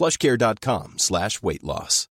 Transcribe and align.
plushcare.com 0.00 0.94
slash 0.96 1.42
weight 1.42 1.62
loss. 1.62 2.08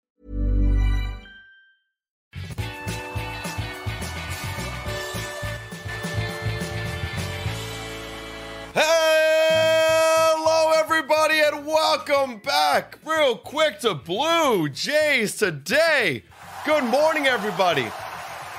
Hello, 8.75 10.73
everybody, 10.77 11.39
and 11.39 11.65
welcome 11.65 12.39
back, 12.39 12.99
real 13.07 13.37
quick, 13.37 13.79
to 13.81 13.95
Blue 13.95 14.69
Jays 14.69 15.37
today. 15.37 16.25
Good 16.65 16.83
morning, 16.83 17.29
everybody. 17.29 17.87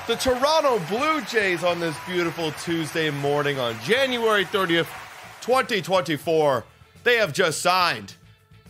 The 0.06 0.16
Toronto 0.16 0.78
Blue 0.88 1.20
Jays 1.20 1.62
on 1.62 1.80
this 1.80 1.96
beautiful 2.06 2.52
Tuesday 2.52 3.10
morning 3.10 3.60
on 3.60 3.78
January 3.84 4.46
30th, 4.46 4.88
2024. 5.42 6.64
They 7.04 7.16
have 7.16 7.34
just 7.34 7.60
signed 7.60 8.14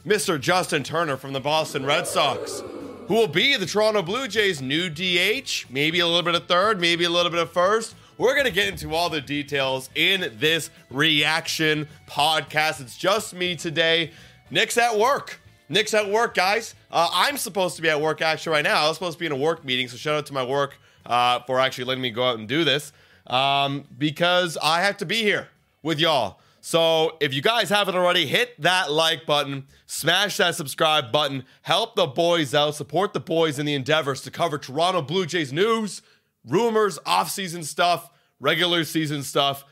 Mr. 0.09 0.41
Justin 0.41 0.83
Turner 0.83 1.19
from 1.19 1.35
the 1.35 1.41
Boston 1.41 1.85
Red 1.85 2.07
Sox, 2.07 2.63
who 3.09 3.15
will 3.15 3.29
be 3.29 3.59
the 3.59 3.67
Toronto 3.67 4.01
Blue 4.01 4.27
Jays' 4.27 4.63
new 4.63 4.89
DH. 4.89 5.67
Maybe 5.69 6.01
a 6.01 6.07
little 6.07 6.23
bit 6.23 6.35
of 6.35 6.47
third, 6.47 6.81
maybe 6.81 7.05
a 7.05 7.11
little 7.11 7.31
bit 7.31 7.41
of 7.41 7.53
first. 7.53 7.95
We're 8.17 8.33
going 8.33 8.47
to 8.47 8.51
get 8.51 8.69
into 8.69 8.95
all 8.95 9.11
the 9.11 9.21
details 9.21 9.91
in 9.95 10.33
this 10.39 10.71
reaction 10.91 11.89
podcast. 12.09 12.81
It's 12.81 12.97
just 12.97 13.35
me 13.35 13.55
today. 13.55 14.13
Nick's 14.51 14.79
at 14.79 14.99
work. 14.99 15.41
Nick's 15.69 15.93
at 15.93 16.09
work, 16.09 16.35
guys. 16.35 16.75
Uh, 16.91 17.11
I'm 17.13 17.37
supposed 17.37 17.77
to 17.77 17.83
be 17.83 17.91
at 17.91 18.01
work 18.01 18.23
actually 18.23 18.53
right 18.53 18.65
now. 18.65 18.87
I 18.87 18.89
was 18.89 18.97
supposed 18.97 19.19
to 19.19 19.21
be 19.21 19.27
in 19.27 19.33
a 19.33 19.37
work 19.37 19.63
meeting, 19.63 19.89
so 19.89 19.99
shout 19.99 20.15
out 20.15 20.25
to 20.27 20.33
my 20.33 20.43
work 20.43 20.79
uh, 21.05 21.41
for 21.41 21.61
actually 21.61 21.85
letting 21.85 22.03
me 22.03 22.11
go 22.11 22.25
out 22.27 22.39
and 22.39 22.49
do 22.49 22.65
this 22.65 22.93
um, 23.27 23.85
because 23.99 24.57
I 24.63 24.81
have 24.81 24.97
to 24.97 25.05
be 25.05 25.17
here 25.17 25.49
with 25.83 26.01
y'all. 26.01 26.41
So 26.69 27.17
if 27.21 27.33
you 27.33 27.41
guys 27.41 27.71
haven't 27.71 27.95
already, 27.95 28.27
hit 28.27 28.61
that 28.61 28.93
like 28.93 29.25
button, 29.25 29.69
smash 29.87 30.37
that 30.37 30.55
subscribe 30.55 31.11
button, 31.11 31.45
help 31.63 31.97
the 31.97 32.07
boys 32.07 32.55
out, 32.55 32.75
support 32.75 33.15
the 33.15 33.21
boys 33.21 33.59
in 33.59 33.65
the 33.65 33.73
endeavors 33.73 34.21
to 34.21 34.31
cover 34.31 34.59
Toronto 34.59 35.01
Blue 35.01 35.25
Jays 35.25 35.51
news, 35.51 36.03
rumors, 36.47 36.99
off-season 37.07 37.65
stuff, 37.65 38.11
regular 38.39 38.85
season 38.85 39.23
stuff. 39.23 39.65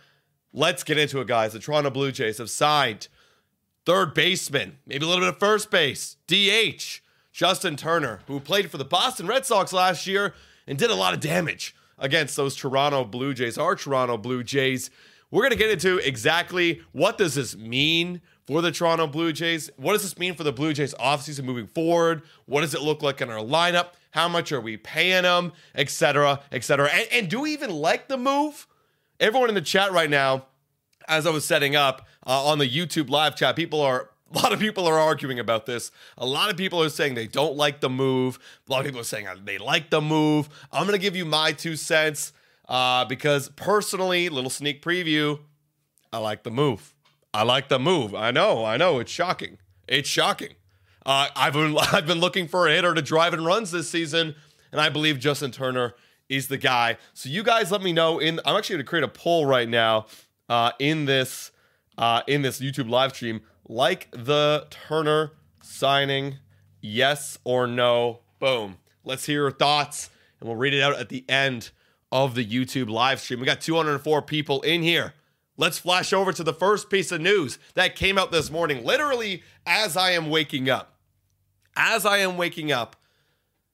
Let's 0.55 0.85
get 0.85 0.97
into 0.97 1.21
it, 1.21 1.27
guys. 1.27 1.53
The 1.53 1.59
Toronto 1.59 1.91
Blue 1.91 2.13
Jays 2.13 2.39
have 2.39 2.49
signed 2.49 3.09
third 3.85 4.15
baseman, 4.15 4.79
maybe 4.87 5.05
a 5.05 5.09
little 5.09 5.23
bit 5.23 5.35
of 5.35 5.39
first 5.39 5.71
base, 5.71 6.17
DH, 6.27 7.03
Justin 7.31 7.77
Turner, 7.77 8.21
who 8.27 8.41
played 8.41 8.71
for 8.71 8.79
the 8.79 8.87
Boston 8.87 9.27
Red 9.27 9.45
Sox 9.45 9.75
last 9.75 10.07
year 10.07 10.33
and 10.67 10.79
did 10.79 10.91
a 10.91 10.95
lot 10.95 11.13
of 11.13 11.21
damage 11.21 11.77
against 11.99 12.37
those 12.37 12.57
Toronto 12.57 13.05
Blue 13.05 13.35
Jays, 13.35 13.59
our 13.59 13.77
Toronto 13.77 14.17
Blue 14.17 14.43
Jays. 14.43 14.89
We're 15.31 15.43
going 15.43 15.53
to 15.53 15.59
get 15.59 15.71
into 15.71 15.99
exactly 15.99 16.83
what 16.93 17.19
does 17.19 17.35
this 17.35 17.57
mean 17.57 18.21
for 18.47 18.63
the 18.63 18.71
Toronto 18.71 19.07
Blue 19.09 19.33
Jays? 19.33 19.71
What 19.77 19.93
does 19.93 20.03
this 20.03 20.19
mean 20.19 20.35
for 20.35 20.45
the 20.45 20.53
Blue 20.53 20.73
Jays 20.73 20.95
offseason 20.95 21.45
moving 21.45 21.67
forward? 21.67 22.23
What 22.47 22.61
does 22.61 22.75
it 22.75 22.81
look 22.81 23.03
like 23.03 23.21
in 23.21 23.31
our 23.31 23.41
lineup? 23.41 23.89
How 24.13 24.29
much 24.29 24.53
are 24.53 24.61
we 24.61 24.77
paying 24.77 25.25
them, 25.25 25.53
et 25.75 25.91
cetera, 25.91 26.41
et 26.53 26.63
cetera? 26.65 26.89
And, 26.89 27.09
and 27.13 27.29
do 27.29 27.41
we 27.41 27.53
even 27.53 27.71
like 27.71 28.09
the 28.09 28.17
move? 28.17 28.69
Everyone 29.19 29.49
in 29.49 29.55
the 29.55 29.61
chat 29.61 29.93
right 29.93 30.09
now, 30.09 30.47
as 31.09 31.27
I 31.27 31.31
was 31.31 31.45
setting 31.45 31.75
up 31.75 32.07
uh, 32.27 32.45
on 32.45 32.59
the 32.59 32.69
YouTube 32.69 33.11
live 33.11 33.35
chat, 33.35 33.57
people 33.57 33.81
are 33.81 34.11
a 34.35 34.39
lot 34.39 34.53
of 34.53 34.59
people 34.59 34.87
are 34.87 34.99
arguing 34.99 35.39
about 35.39 35.67
this. 35.67 35.91
A 36.19 36.27
lot 36.27 36.51
of 36.51 36.57
people 36.57 36.83
are 36.83 36.89
saying 36.89 37.15
they 37.15 37.29
don't 37.29 37.57
like 37.57 37.81
the 37.81 37.89
move. 37.89 38.39
A 38.69 38.73
lot 38.73 38.81
of 38.81 38.87
people 38.87 39.01
are 39.01 39.05
saying 39.05 39.27
they 39.45 39.59
like 39.59 39.91
the 39.91 40.01
move. 40.01 40.49
I'm 40.73 40.83
going 40.83 40.99
to 40.99 41.03
give 41.03 41.15
you 41.15 41.25
my 41.25 41.53
two 41.53 41.77
cents 41.77 42.33
uh, 42.69 43.05
because 43.05 43.49
personally, 43.51 44.29
little 44.29 44.51
sneak 44.51 44.83
preview, 44.83 45.41
I 46.13 46.19
like 46.19 46.43
the 46.43 46.51
move. 46.51 46.95
I 47.33 47.43
like 47.43 47.69
the 47.69 47.79
move. 47.79 48.15
I 48.15 48.31
know, 48.31 48.65
I 48.65 48.77
know, 48.77 48.99
it's 48.99 49.13
shocking. 49.13 49.59
It's 49.87 50.09
shocking. 50.09 50.55
Uh, 51.05 51.29
I've 51.37 51.53
been 51.53 51.77
I've 51.93 52.07
been 52.07 52.21
looking 52.21 52.49
for 52.49 52.67
a 52.67 52.75
hitter 52.75 52.95
to 52.95 53.03
drive 53.03 53.33
and 53.33 53.45
runs 53.45 53.71
this 53.71 53.89
season, 53.89 54.35
and 54.73 54.81
I 54.81 54.89
believe 54.89 55.19
Justin 55.19 55.51
Turner 55.51 55.95
is 56.29 56.49
the 56.49 56.59
guy. 56.59 56.97
So 57.15 57.29
you 57.29 57.43
guys, 57.43 57.71
let 57.71 57.83
me 57.83 57.93
know. 57.93 58.19
In 58.19 58.41
I'm 58.45 58.57
actually 58.57 58.77
going 58.77 58.87
to 58.87 58.89
create 58.89 59.05
a 59.05 59.09
poll 59.09 59.47
right 59.47 59.69
now 59.69 60.07
uh, 60.49 60.73
in 60.79 61.05
this 61.05 61.53
uh, 61.97 62.23
in 62.27 62.43
this 62.43 62.61
YouTube 62.61 62.91
live 62.91 63.15
stream. 63.15 63.43
Like 63.69 64.09
the 64.13 64.67
Turner 64.71 65.33
signing, 65.63 66.39
yes 66.81 67.39
or 67.45 67.67
no? 67.67 68.21
Boom. 68.39 68.79
Let's 69.05 69.27
hear 69.27 69.43
your 69.43 69.51
thoughts, 69.51 70.11
and 70.41 70.49
we'll 70.49 70.57
read 70.57 70.75
it 70.75 70.83
out 70.83 70.97
at 70.97 71.09
the 71.09 71.25
end 71.29 71.71
of 72.13 72.35
the 72.35 72.45
YouTube 72.45 72.89
live 72.89 73.21
stream. 73.21 73.41
We 73.41 73.47
got 73.47 73.61
204 73.61 74.23
people 74.23 74.63
in 74.63 74.83
here. 74.83 75.15
Let's 75.57 75.79
flash 75.79 76.13
over 76.13 76.33
to 76.33 76.45
the 76.45 76.53
first 76.53 76.91
piece 76.91 77.11
of 77.11 77.21
news 77.21 77.59
that 77.75 77.97
came 77.97 78.19
out 78.19 78.31
this 78.31 78.51
morning, 78.51 78.85
literally 78.85 79.43
as 79.65 79.97
I 79.97 80.11
am 80.11 80.29
waking 80.29 80.69
up. 80.69 80.99
As 81.77 82.07
I 82.07 82.19
am 82.19 82.37
waking 82.37 82.73
up, 82.73 82.97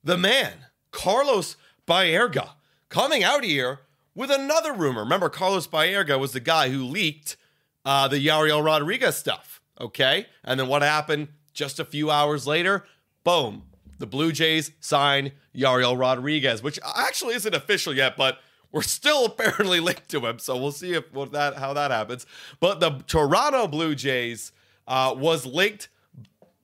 the 0.02 0.16
man, 0.16 0.52
Carlos 0.90 1.56
Baerga, 1.86 2.50
coming 2.88 3.22
out 3.22 3.44
here 3.44 3.80
with 4.14 4.30
another 4.30 4.72
rumor. 4.72 5.02
Remember, 5.02 5.28
Carlos 5.28 5.66
Baerga 5.66 6.18
was 6.18 6.32
the 6.32 6.40
guy 6.40 6.68
who 6.68 6.84
leaked 6.84 7.36
uh, 7.84 8.08
the 8.08 8.24
Yariel 8.24 8.64
Rodriguez 8.64 9.16
stuff, 9.16 9.60
okay? 9.80 10.26
And 10.44 10.58
then 10.58 10.68
what 10.68 10.82
happened 10.82 11.28
just 11.52 11.80
a 11.80 11.84
few 11.84 12.10
hours 12.10 12.46
later? 12.46 12.84
Boom. 13.24 13.64
The 14.02 14.06
Blue 14.08 14.32
Jays 14.32 14.72
sign 14.80 15.30
Yariel 15.54 15.96
Rodriguez, 15.96 16.60
which 16.60 16.76
actually 16.96 17.36
isn't 17.36 17.54
official 17.54 17.94
yet, 17.94 18.16
but 18.16 18.40
we're 18.72 18.82
still 18.82 19.24
apparently 19.26 19.78
linked 19.78 20.08
to 20.08 20.26
him. 20.26 20.40
So 20.40 20.56
we'll 20.56 20.72
see 20.72 20.94
if 20.94 21.04
that 21.30 21.54
how 21.54 21.72
that 21.74 21.92
happens. 21.92 22.26
But 22.58 22.80
the 22.80 23.04
Toronto 23.06 23.68
Blue 23.68 23.94
Jays 23.94 24.50
uh, 24.88 25.14
was 25.16 25.46
linked 25.46 25.88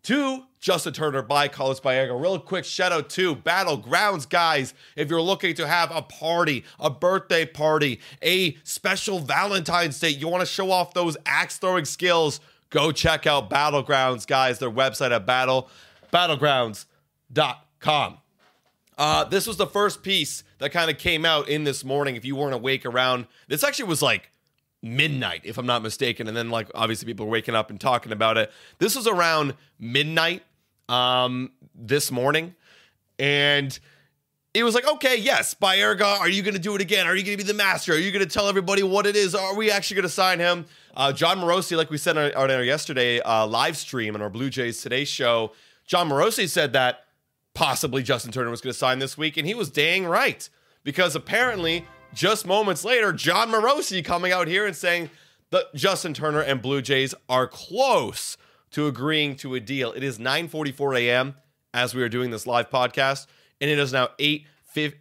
to 0.02 0.46
Justin 0.58 0.94
Turner 0.94 1.22
by 1.22 1.46
Carlos 1.46 1.78
Baerga. 1.78 2.20
Real 2.20 2.40
quick 2.40 2.64
shout 2.64 2.90
out 2.90 3.08
to 3.10 3.36
Battlegrounds 3.36 4.28
guys. 4.28 4.74
If 4.96 5.08
you're 5.08 5.22
looking 5.22 5.54
to 5.54 5.68
have 5.68 5.92
a 5.94 6.02
party, 6.02 6.64
a 6.80 6.90
birthday 6.90 7.46
party, 7.46 8.00
a 8.20 8.56
special 8.64 9.20
Valentine's 9.20 10.00
Day, 10.00 10.08
you 10.08 10.26
want 10.26 10.40
to 10.40 10.52
show 10.52 10.72
off 10.72 10.92
those 10.92 11.16
axe 11.24 11.58
throwing 11.58 11.84
skills, 11.84 12.40
go 12.70 12.90
check 12.90 13.28
out 13.28 13.48
Battlegrounds 13.48 14.26
guys. 14.26 14.58
Their 14.58 14.72
website 14.72 15.12
at 15.12 15.24
battle 15.24 15.70
battlegrounds.com. 16.12 16.86
Uh, 18.96 19.24
this 19.24 19.46
was 19.46 19.56
the 19.56 19.66
first 19.66 20.02
piece 20.02 20.42
that 20.58 20.70
kind 20.70 20.90
of 20.90 20.98
came 20.98 21.24
out 21.24 21.48
in 21.48 21.64
this 21.64 21.84
morning. 21.84 22.16
If 22.16 22.24
you 22.24 22.34
weren't 22.34 22.54
awake 22.54 22.84
around, 22.84 23.26
this 23.46 23.62
actually 23.62 23.86
was 23.86 24.02
like 24.02 24.30
midnight, 24.82 25.42
if 25.44 25.56
I'm 25.58 25.66
not 25.66 25.82
mistaken. 25.82 26.26
And 26.26 26.36
then, 26.36 26.50
like, 26.50 26.68
obviously, 26.74 27.06
people 27.06 27.26
were 27.26 27.32
waking 27.32 27.54
up 27.54 27.70
and 27.70 27.80
talking 27.80 28.12
about 28.12 28.36
it. 28.36 28.50
This 28.78 28.96
was 28.96 29.06
around 29.06 29.54
midnight 29.78 30.42
um, 30.88 31.52
this 31.74 32.10
morning, 32.10 32.54
and 33.18 33.78
it 34.54 34.64
was 34.64 34.74
like, 34.74 34.88
okay, 34.88 35.16
yes, 35.16 35.54
Baerga, 35.54 36.18
are 36.18 36.28
you 36.28 36.42
going 36.42 36.54
to 36.54 36.60
do 36.60 36.74
it 36.74 36.80
again? 36.80 37.06
Are 37.06 37.14
you 37.14 37.22
going 37.22 37.38
to 37.38 37.44
be 37.44 37.46
the 37.46 37.56
master? 37.56 37.92
Are 37.92 37.98
you 37.98 38.10
going 38.10 38.26
to 38.26 38.30
tell 38.30 38.48
everybody 38.48 38.82
what 38.82 39.06
it 39.06 39.14
is? 39.14 39.34
Are 39.34 39.54
we 39.54 39.70
actually 39.70 39.96
going 39.96 40.08
to 40.08 40.08
sign 40.08 40.40
him? 40.40 40.66
Uh, 40.96 41.12
Jon 41.12 41.38
Morosi, 41.38 41.76
like 41.76 41.90
we 41.90 41.98
said 41.98 42.16
on, 42.16 42.32
on 42.34 42.50
our 42.50 42.64
yesterday 42.64 43.20
uh, 43.20 43.46
live 43.46 43.76
stream 43.76 44.16
on 44.16 44.22
our 44.22 44.30
Blue 44.30 44.50
Jays 44.50 44.82
Today 44.82 45.04
show, 45.04 45.52
Jon 45.86 46.08
Morosi 46.08 46.48
said 46.48 46.72
that 46.72 47.04
possibly 47.58 48.04
Justin 48.04 48.30
Turner 48.30 48.50
was 48.50 48.60
going 48.60 48.72
to 48.72 48.78
sign 48.78 49.00
this 49.00 49.18
week, 49.18 49.36
and 49.36 49.44
he 49.44 49.52
was 49.52 49.68
dang 49.68 50.06
right 50.06 50.48
because 50.84 51.16
apparently 51.16 51.84
just 52.14 52.46
moments 52.46 52.84
later, 52.84 53.12
Jon 53.12 53.50
Morosi 53.50 54.04
coming 54.04 54.30
out 54.30 54.46
here 54.46 54.64
and 54.64 54.76
saying 54.76 55.10
that 55.50 55.74
Justin 55.74 56.14
Turner 56.14 56.40
and 56.40 56.62
Blue 56.62 56.80
Jays 56.80 57.16
are 57.28 57.48
close 57.48 58.36
to 58.70 58.86
agreeing 58.86 59.34
to 59.38 59.56
a 59.56 59.60
deal. 59.60 59.90
It 59.90 60.04
is 60.04 60.20
9:44 60.20 61.00
a.m. 61.00 61.34
as 61.74 61.96
we 61.96 62.02
are 62.04 62.08
doing 62.08 62.30
this 62.30 62.46
live 62.46 62.70
podcast, 62.70 63.26
and 63.60 63.68
it 63.68 63.80
is 63.80 63.92
now 63.92 64.10
8 64.20 64.46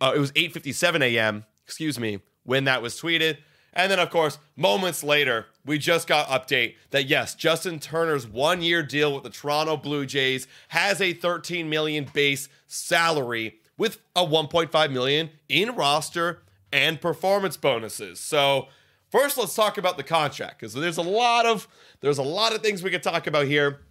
uh, 0.01 0.13
it 0.15 0.19
was 0.19 0.31
8:57 0.31 1.03
a.m. 1.03 1.45
excuse 1.63 1.99
me 1.99 2.21
when 2.41 2.63
that 2.63 2.81
was 2.81 2.99
tweeted. 2.99 3.37
And 3.77 3.91
then, 3.91 3.99
of 3.99 4.09
course, 4.09 4.39
moments 4.55 5.03
later, 5.03 5.45
we 5.63 5.77
just 5.77 6.07
got 6.07 6.27
update 6.29 6.75
that 6.89 7.05
yes, 7.05 7.35
Justin 7.35 7.79
Turner's 7.79 8.25
one-year 8.27 8.81
deal 8.81 9.13
with 9.13 9.23
the 9.23 9.29
Toronto 9.29 9.77
Blue 9.77 10.03
Jays 10.07 10.47
has 10.69 10.99
a 10.99 11.13
13 11.13 11.69
million 11.69 12.07
base 12.11 12.49
salary 12.65 13.59
with 13.77 13.99
a 14.15 14.25
1.5 14.25 14.91
million 14.91 15.29
in 15.47 15.75
roster 15.75 16.41
and 16.73 16.99
performance 16.99 17.55
bonuses. 17.55 18.19
So 18.19 18.69
first, 19.11 19.37
let's 19.37 19.53
talk 19.53 19.77
about 19.77 19.97
the 19.97 20.03
contract 20.03 20.59
because 20.59 20.73
there's 20.73 20.97
a 20.97 21.03
lot 21.03 21.45
of 21.45 21.67
there's 22.01 22.17
a 22.17 22.23
lot 22.23 22.55
of 22.55 22.63
things 22.63 22.81
we 22.81 22.89
could 22.89 23.03
talk 23.03 23.27
about 23.27 23.45
here. 23.45 23.81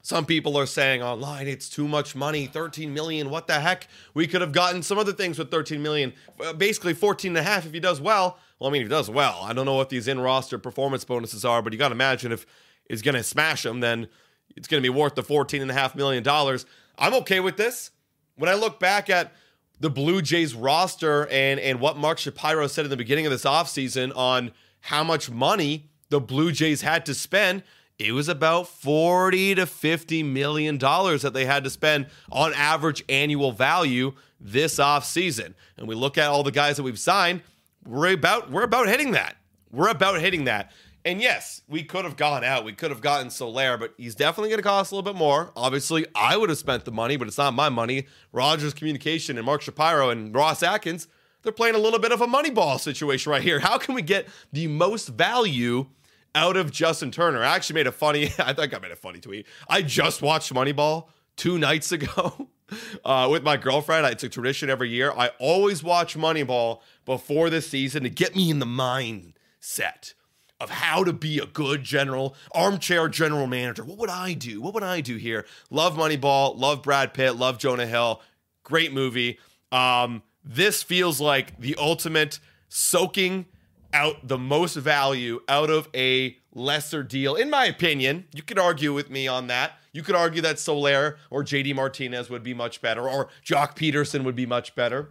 Some 0.00 0.24
people 0.24 0.56
are 0.56 0.66
saying 0.66 1.02
online 1.02 1.46
it's 1.46 1.68
too 1.68 1.86
much 1.86 2.16
money, 2.16 2.46
13 2.46 2.94
million. 2.94 3.28
What 3.28 3.48
the 3.48 3.60
heck? 3.60 3.86
We 4.14 4.26
could 4.26 4.40
have 4.40 4.52
gotten 4.52 4.82
some 4.82 4.98
other 4.98 5.12
things 5.12 5.38
with 5.38 5.50
13 5.50 5.82
million. 5.82 6.14
Uh, 6.42 6.54
basically 6.54 6.94
14 6.94 7.32
and 7.32 7.38
a 7.38 7.42
half 7.42 7.66
if 7.66 7.74
he 7.74 7.80
does 7.80 8.00
well. 8.00 8.38
Well, 8.58 8.70
I 8.70 8.72
mean, 8.72 8.82
if 8.82 8.88
he 8.88 8.90
does 8.90 9.10
well, 9.10 9.40
I 9.42 9.52
don't 9.52 9.66
know 9.66 9.74
what 9.74 9.90
these 9.90 10.08
in-roster 10.08 10.58
performance 10.58 11.04
bonuses 11.04 11.44
are, 11.44 11.60
but 11.60 11.72
you 11.72 11.78
got 11.78 11.88
to 11.88 11.94
imagine 11.94 12.32
if 12.32 12.46
he's 12.88 13.02
going 13.02 13.14
to 13.14 13.22
smash 13.22 13.62
them, 13.62 13.80
then 13.80 14.08
it's 14.56 14.68
going 14.68 14.82
to 14.82 14.86
be 14.88 14.94
worth 14.94 15.14
the 15.14 15.22
14 15.22 15.60
and 15.60 15.70
a 15.70 15.74
half 15.74 15.94
million 15.94 16.22
dollars. 16.22 16.64
I'm 16.98 17.14
okay 17.14 17.40
with 17.40 17.56
this. 17.56 17.90
When 18.36 18.48
I 18.48 18.54
look 18.54 18.80
back 18.80 19.10
at 19.10 19.32
the 19.80 19.90
Blue 19.90 20.22
Jays 20.22 20.54
roster 20.54 21.26
and 21.28 21.60
and 21.60 21.80
what 21.80 21.98
Mark 21.98 22.18
Shapiro 22.18 22.66
said 22.66 22.86
in 22.86 22.90
the 22.90 22.96
beginning 22.96 23.26
of 23.26 23.32
this 23.32 23.44
offseason 23.44 24.12
on 24.16 24.52
how 24.80 25.04
much 25.04 25.30
money 25.30 25.90
the 26.08 26.20
Blue 26.20 26.52
Jays 26.52 26.80
had 26.80 27.04
to 27.06 27.14
spend, 27.14 27.62
it 27.98 28.12
was 28.12 28.28
about 28.28 28.68
40 28.68 29.56
to 29.56 29.66
50 29.66 30.22
million 30.22 30.78
dollars 30.78 31.22
that 31.22 31.34
they 31.34 31.44
had 31.44 31.64
to 31.64 31.70
spend 31.70 32.06
on 32.30 32.54
average 32.54 33.04
annual 33.08 33.52
value 33.52 34.12
this 34.40 34.78
offseason. 34.78 35.54
And 35.76 35.88
we 35.88 35.94
look 35.94 36.16
at 36.16 36.28
all 36.28 36.42
the 36.42 36.52
guys 36.52 36.76
that 36.76 36.82
we've 36.82 36.98
signed, 36.98 37.42
we're 37.86 38.12
about 38.12 38.50
we're 38.50 38.62
about 38.62 38.88
hitting 38.88 39.12
that. 39.12 39.36
We're 39.70 39.88
about 39.88 40.20
hitting 40.20 40.44
that. 40.44 40.72
And 41.04 41.20
yes, 41.20 41.62
we 41.68 41.84
could 41.84 42.04
have 42.04 42.16
gone 42.16 42.42
out. 42.42 42.64
We 42.64 42.72
could 42.72 42.90
have 42.90 43.00
gotten 43.00 43.30
Soler, 43.30 43.76
but 43.76 43.94
he's 43.96 44.16
definitely 44.16 44.50
going 44.50 44.58
to 44.58 44.64
cost 44.64 44.90
a 44.90 44.96
little 44.96 45.12
bit 45.12 45.16
more. 45.16 45.52
Obviously, 45.54 46.04
I 46.16 46.36
would 46.36 46.48
have 46.48 46.58
spent 46.58 46.84
the 46.84 46.90
money, 46.90 47.16
but 47.16 47.28
it's 47.28 47.38
not 47.38 47.54
my 47.54 47.68
money. 47.68 48.06
Rogers 48.32 48.74
Communication 48.74 49.36
and 49.36 49.46
Mark 49.46 49.62
Shapiro 49.62 50.10
and 50.10 50.34
Ross 50.34 50.64
Atkins, 50.64 51.06
they're 51.42 51.52
playing 51.52 51.76
a 51.76 51.78
little 51.78 52.00
bit 52.00 52.10
of 52.10 52.22
a 52.22 52.26
money 52.26 52.50
ball 52.50 52.76
situation 52.78 53.30
right 53.30 53.42
here. 53.42 53.60
How 53.60 53.78
can 53.78 53.94
we 53.94 54.02
get 54.02 54.26
the 54.52 54.66
most 54.66 55.06
value 55.06 55.86
out 56.34 56.56
of 56.56 56.72
Justin 56.72 57.12
Turner? 57.12 57.40
I 57.44 57.54
actually 57.54 57.74
made 57.74 57.86
a 57.86 57.92
funny, 57.92 58.32
I 58.40 58.52
think 58.52 58.74
I 58.74 58.80
made 58.80 58.90
a 58.90 58.96
funny 58.96 59.20
tweet. 59.20 59.46
I 59.68 59.82
just 59.82 60.22
watched 60.22 60.52
Moneyball 60.52 61.06
two 61.36 61.58
nights 61.58 61.92
ago. 61.92 62.48
Uh, 63.04 63.28
with 63.30 63.44
my 63.44 63.56
girlfriend, 63.56 64.04
it's 64.06 64.24
a 64.24 64.28
tradition 64.28 64.68
every 64.68 64.88
year. 64.88 65.12
I 65.12 65.30
always 65.38 65.84
watch 65.84 66.16
Moneyball 66.16 66.80
before 67.04 67.48
the 67.48 67.62
season 67.62 68.02
to 68.02 68.10
get 68.10 68.34
me 68.34 68.50
in 68.50 68.58
the 68.58 68.66
mindset 68.66 70.14
of 70.58 70.70
how 70.70 71.04
to 71.04 71.12
be 71.12 71.38
a 71.38 71.46
good 71.46 71.84
general, 71.84 72.34
armchair 72.52 73.08
general 73.08 73.46
manager. 73.46 73.84
What 73.84 73.98
would 73.98 74.10
I 74.10 74.32
do? 74.32 74.60
What 74.60 74.74
would 74.74 74.82
I 74.82 75.00
do 75.00 75.14
here? 75.14 75.46
Love 75.70 75.94
Moneyball, 75.94 76.58
love 76.58 76.82
Brad 76.82 77.14
Pitt, 77.14 77.36
love 77.36 77.58
Jonah 77.58 77.86
Hill. 77.86 78.20
Great 78.64 78.92
movie. 78.92 79.38
Um, 79.70 80.22
this 80.44 80.82
feels 80.82 81.20
like 81.20 81.60
the 81.60 81.76
ultimate 81.78 82.40
soaking 82.68 83.46
out 83.92 84.26
the 84.26 84.38
most 84.38 84.74
value 84.74 85.40
out 85.48 85.70
of 85.70 85.88
a 85.94 86.36
lesser 86.54 87.02
deal, 87.02 87.34
in 87.34 87.50
my 87.50 87.66
opinion. 87.66 88.26
You 88.34 88.42
could 88.42 88.58
argue 88.58 88.92
with 88.92 89.10
me 89.10 89.28
on 89.28 89.46
that. 89.48 89.72
You 89.96 90.02
could 90.02 90.14
argue 90.14 90.42
that 90.42 90.58
Soler 90.58 91.16
or 91.30 91.42
JD 91.42 91.74
Martinez 91.74 92.28
would 92.28 92.42
be 92.42 92.52
much 92.52 92.82
better, 92.82 93.08
or 93.08 93.28
Joc 93.42 93.76
Pederson 93.76 94.24
would 94.24 94.36
be 94.36 94.44
much 94.44 94.74
better. 94.74 95.08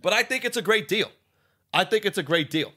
But 0.00 0.14
I 0.14 0.22
think 0.22 0.46
it's 0.46 0.56
a 0.56 0.62
great 0.62 0.88
deal. 0.88 1.10
I 1.74 1.84
think 1.84 2.06
it's 2.06 2.16
a 2.16 2.22
great 2.22 2.50
deal. 2.50 2.72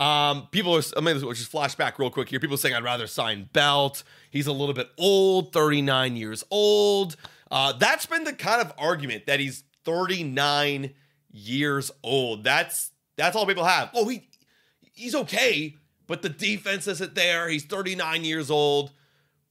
Um, 0.00 0.48
people 0.50 0.76
are, 0.76 0.82
I 0.96 1.00
mean, 1.00 1.20
let's 1.22 1.38
just 1.38 1.50
flash 1.52 1.76
back 1.76 2.00
real 2.00 2.10
quick 2.10 2.28
here. 2.28 2.40
People 2.40 2.56
saying 2.56 2.74
I'd 2.74 2.82
rather 2.82 3.06
sign 3.06 3.48
Belt. 3.52 4.02
He's 4.32 4.48
a 4.48 4.52
little 4.52 4.74
bit 4.74 4.90
old, 4.98 5.52
39 5.52 6.16
years 6.16 6.42
old. 6.50 7.14
Uh, 7.52 7.72
that's 7.74 8.06
been 8.06 8.24
the 8.24 8.32
kind 8.32 8.60
of 8.60 8.72
argument 8.76 9.26
that 9.26 9.38
he's 9.38 9.62
39 9.84 10.92
years 11.30 11.92
old. 12.02 12.42
That's 12.42 12.90
that's 13.16 13.36
all 13.36 13.46
people 13.46 13.64
have. 13.64 13.90
Oh, 13.94 14.08
he 14.08 14.28
he's 14.92 15.14
okay, 15.14 15.76
but 16.08 16.22
the 16.22 16.28
defense 16.28 16.88
isn't 16.88 17.14
there. 17.14 17.48
He's 17.48 17.64
39 17.64 18.24
years 18.24 18.50
old. 18.50 18.90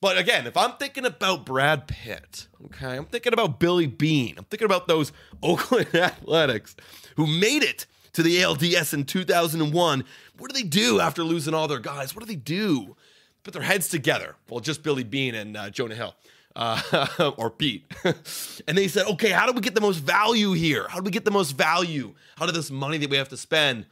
But 0.03 0.17
again, 0.17 0.47
if 0.47 0.57
I'm 0.57 0.73
thinking 0.73 1.05
about 1.05 1.45
Brad 1.45 1.87
Pitt, 1.87 2.49
okay, 2.65 2.97
I'm 2.97 3.05
thinking 3.05 3.31
about 3.31 3.57
Billy 3.57 3.87
Beane, 3.87 4.35
I'm 4.37 4.43
thinking 4.43 4.65
about 4.65 4.85
those 4.85 5.13
Oakland 5.41 5.95
Athletics 5.95 6.75
who 7.15 7.25
made 7.25 7.63
it 7.63 7.85
to 8.11 8.21
the 8.21 8.41
ALDS 8.41 8.93
in 8.93 9.05
2001 9.05 10.03
what 10.37 10.51
do 10.51 10.61
they 10.61 10.67
do 10.67 10.99
after 10.99 11.23
losing 11.23 11.53
all 11.53 11.69
their 11.69 11.79
guys? 11.79 12.13
What 12.13 12.19
do 12.19 12.25
they 12.25 12.35
do? 12.35 12.97
Put 13.45 13.53
their 13.53 13.61
heads 13.61 13.87
together. 13.87 14.35
Well, 14.49 14.59
just 14.59 14.83
Billy 14.83 15.05
Beane 15.05 15.35
and 15.35 15.55
uh, 15.55 15.69
Jonah 15.69 15.95
Hill. 15.95 16.13
Uh, 16.53 17.31
or 17.37 17.49
Pete. 17.49 17.85
and 18.67 18.77
they 18.77 18.89
said, 18.89 19.07
okay, 19.07 19.29
how 19.29 19.45
do 19.45 19.53
we 19.53 19.61
get 19.61 19.73
the 19.73 19.79
most 19.79 19.99
value 19.99 20.51
here? 20.51 20.85
How 20.89 20.97
do 20.97 21.03
we 21.05 21.11
get 21.11 21.23
the 21.23 21.31
most 21.31 21.51
value 21.51 22.13
out 22.41 22.49
of 22.49 22.55
this 22.55 22.69
money 22.69 22.97
that 22.97 23.09
we 23.09 23.15
have 23.15 23.29
to 23.29 23.37
spend? 23.37 23.85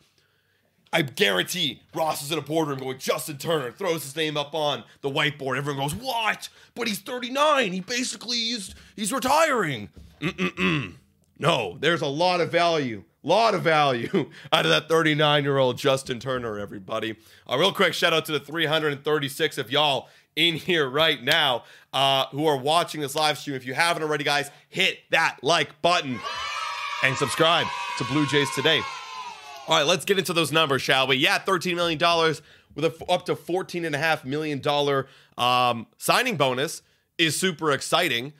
I 0.94 1.04
guarantee 1.04 1.82
Ross 1.94 2.24
is 2.24 2.32
in 2.32 2.38
a 2.38 2.42
boardroom 2.42 2.80
going, 2.80 2.98
Justin 2.98 3.38
Turner 3.38 3.72
throws 3.72 4.04
his 4.04 4.16
name 4.16 4.36
up 4.36 4.54
on 4.54 4.84
the 5.02 5.10
whiteboard. 5.10 5.58
Everyone 5.58 5.84
goes, 5.84 5.96
what? 5.96 6.50
But 6.76 6.88
he's 6.88 7.00
39. 7.00 7.72
He 7.72 7.80
basically 7.80 8.38
is, 8.38 8.76
he's 8.96 9.14
retiring. 9.14 9.90
Mm-mm-mm. 10.20 10.96
No, 11.40 11.78
there's 11.80 12.02
a 12.02 12.08
lot 12.08 12.42
of 12.42 12.52
value 12.52 13.04
lot 13.24 13.54
of 13.54 13.62
value 13.62 14.30
out 14.52 14.66
of 14.66 14.72
that 14.72 14.90
39 14.90 15.44
year 15.44 15.58
old 15.58 15.78
Justin 15.78 16.20
Turner, 16.20 16.58
everybody. 16.58 17.16
A 17.48 17.58
real 17.58 17.72
quick 17.72 17.94
shout 17.94 18.14
out 18.14 18.26
to 18.26 18.32
the 18.32 18.40
336 18.40 19.58
of 19.58 19.72
y'all 19.72 20.10
in 20.36 20.56
here 20.56 20.90
right 20.90 21.22
now 21.22 21.64
uh, 21.94 22.26
who 22.28 22.46
are 22.48 22.58
watching 22.58 23.02
this 23.02 23.16
live 23.16 23.38
stream. 23.38 23.56
If 23.56 23.66
you 23.66 23.74
haven't 23.74 24.04
already, 24.04 24.24
guys, 24.24 24.50
hit 24.70 25.00
that 25.12 25.38
like 25.42 25.82
button 25.82 26.20
and 27.04 27.16
subscribe 27.18 27.68
to 27.98 28.04
Blue 28.06 28.26
Jays 28.26 28.50
today. 28.56 28.82
All 29.68 29.78
right, 29.78 29.86
let's 29.86 30.06
get 30.06 30.18
into 30.18 30.34
those 30.34 30.52
numbers, 30.52 30.82
shall 30.82 31.08
we? 31.08 31.18
Yeah, 31.18 31.38
$13 31.40 31.76
million 31.76 32.00
with 32.76 32.86
a, 32.86 33.06
up 33.10 33.26
to 33.26 33.36
$14.5 33.36 34.26
million 34.26 34.62
um, 35.38 35.88
signing 35.98 36.36
bonus 36.36 36.82
is 37.18 37.40
super 37.40 37.72
exciting. 37.72 38.34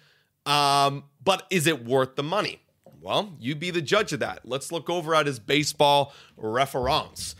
Um, 0.46 1.04
but 1.24 1.46
is 1.52 1.68
it 1.68 1.86
worth 1.86 2.16
the 2.16 2.24
money? 2.24 2.60
Well, 3.00 3.36
you 3.40 3.56
be 3.56 3.72
the 3.72 3.82
judge 3.82 4.14
of 4.14 4.20
that. 4.20 4.42
Let's 4.46 4.72
look 4.72 4.90
over 4.90 5.16
at 5.16 5.28
his 5.28 5.40
baseball 5.40 6.14
reference. 6.38 7.36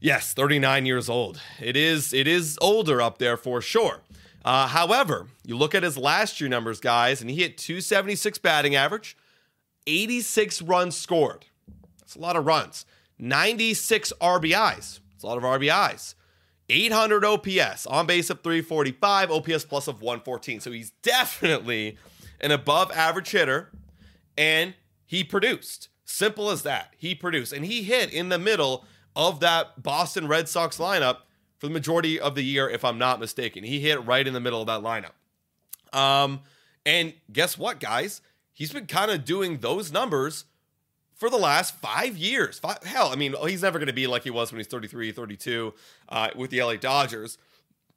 Yes, 0.00 0.34
39 0.34 0.86
years 0.86 1.08
old. 1.08 1.40
It 1.60 1.76
is 1.76 2.12
it 2.12 2.26
is 2.26 2.58
older 2.60 3.00
up 3.00 3.18
there 3.18 3.36
for 3.36 3.60
sure. 3.60 4.00
Uh, 4.44 4.66
however, 4.66 5.28
you 5.44 5.56
look 5.56 5.74
at 5.74 5.82
his 5.82 5.96
last 5.96 6.40
year 6.40 6.50
numbers, 6.50 6.80
guys, 6.80 7.20
and 7.20 7.30
he 7.30 7.36
hit 7.36 7.56
276 7.56 8.38
batting 8.38 8.74
average, 8.74 9.16
86 9.86 10.62
runs 10.62 10.96
scored. 10.96 11.46
That's 12.00 12.16
a 12.16 12.18
lot 12.18 12.34
of 12.34 12.44
runs. 12.46 12.84
96 13.22 14.12
RBIs. 14.20 14.98
It's 15.14 15.22
a 15.22 15.26
lot 15.26 15.38
of 15.38 15.44
RBIs. 15.44 16.16
800 16.68 17.24
OPS, 17.24 17.86
on 17.86 18.06
base 18.06 18.30
of 18.30 18.42
345, 18.42 19.30
OPS 19.30 19.64
plus 19.64 19.86
of 19.86 20.02
114. 20.02 20.58
So 20.58 20.72
he's 20.72 20.90
definitely 21.02 21.98
an 22.40 22.50
above 22.50 22.90
average 22.90 23.30
hitter. 23.30 23.70
And 24.36 24.74
he 25.06 25.22
produced. 25.22 25.88
Simple 26.04 26.50
as 26.50 26.62
that. 26.62 26.94
He 26.98 27.14
produced. 27.14 27.52
And 27.52 27.64
he 27.64 27.84
hit 27.84 28.12
in 28.12 28.28
the 28.28 28.38
middle 28.38 28.84
of 29.14 29.38
that 29.40 29.82
Boston 29.82 30.26
Red 30.26 30.48
Sox 30.48 30.78
lineup 30.78 31.18
for 31.58 31.68
the 31.68 31.72
majority 31.72 32.18
of 32.18 32.34
the 32.34 32.42
year, 32.42 32.68
if 32.68 32.84
I'm 32.84 32.98
not 32.98 33.20
mistaken. 33.20 33.62
He 33.62 33.78
hit 33.78 34.04
right 34.04 34.26
in 34.26 34.34
the 34.34 34.40
middle 34.40 34.60
of 34.60 34.66
that 34.66 34.80
lineup. 34.80 35.96
Um, 35.96 36.40
and 36.84 37.14
guess 37.32 37.56
what, 37.56 37.78
guys? 37.78 38.20
He's 38.52 38.72
been 38.72 38.86
kind 38.86 39.12
of 39.12 39.24
doing 39.24 39.58
those 39.58 39.92
numbers 39.92 40.46
for 41.22 41.30
the 41.30 41.38
last 41.38 41.76
five 41.76 42.16
years. 42.16 42.58
Five, 42.58 42.82
hell, 42.82 43.10
I 43.12 43.14
mean, 43.14 43.36
he's 43.46 43.62
never 43.62 43.78
going 43.78 43.86
to 43.86 43.92
be 43.92 44.08
like 44.08 44.24
he 44.24 44.30
was 44.30 44.50
when 44.50 44.58
he's 44.58 44.66
33, 44.66 45.12
32 45.12 45.72
uh, 46.08 46.30
with 46.34 46.50
the 46.50 46.60
LA 46.60 46.74
Dodgers 46.74 47.38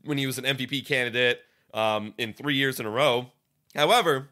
when 0.04 0.20
he 0.20 0.28
was 0.28 0.38
an 0.38 0.44
MVP 0.44 0.86
candidate 0.86 1.42
um, 1.74 2.14
in 2.20 2.34
three 2.34 2.54
years 2.54 2.80
in 2.80 2.86
a 2.86 2.90
row. 2.92 3.32
However, 3.74 4.28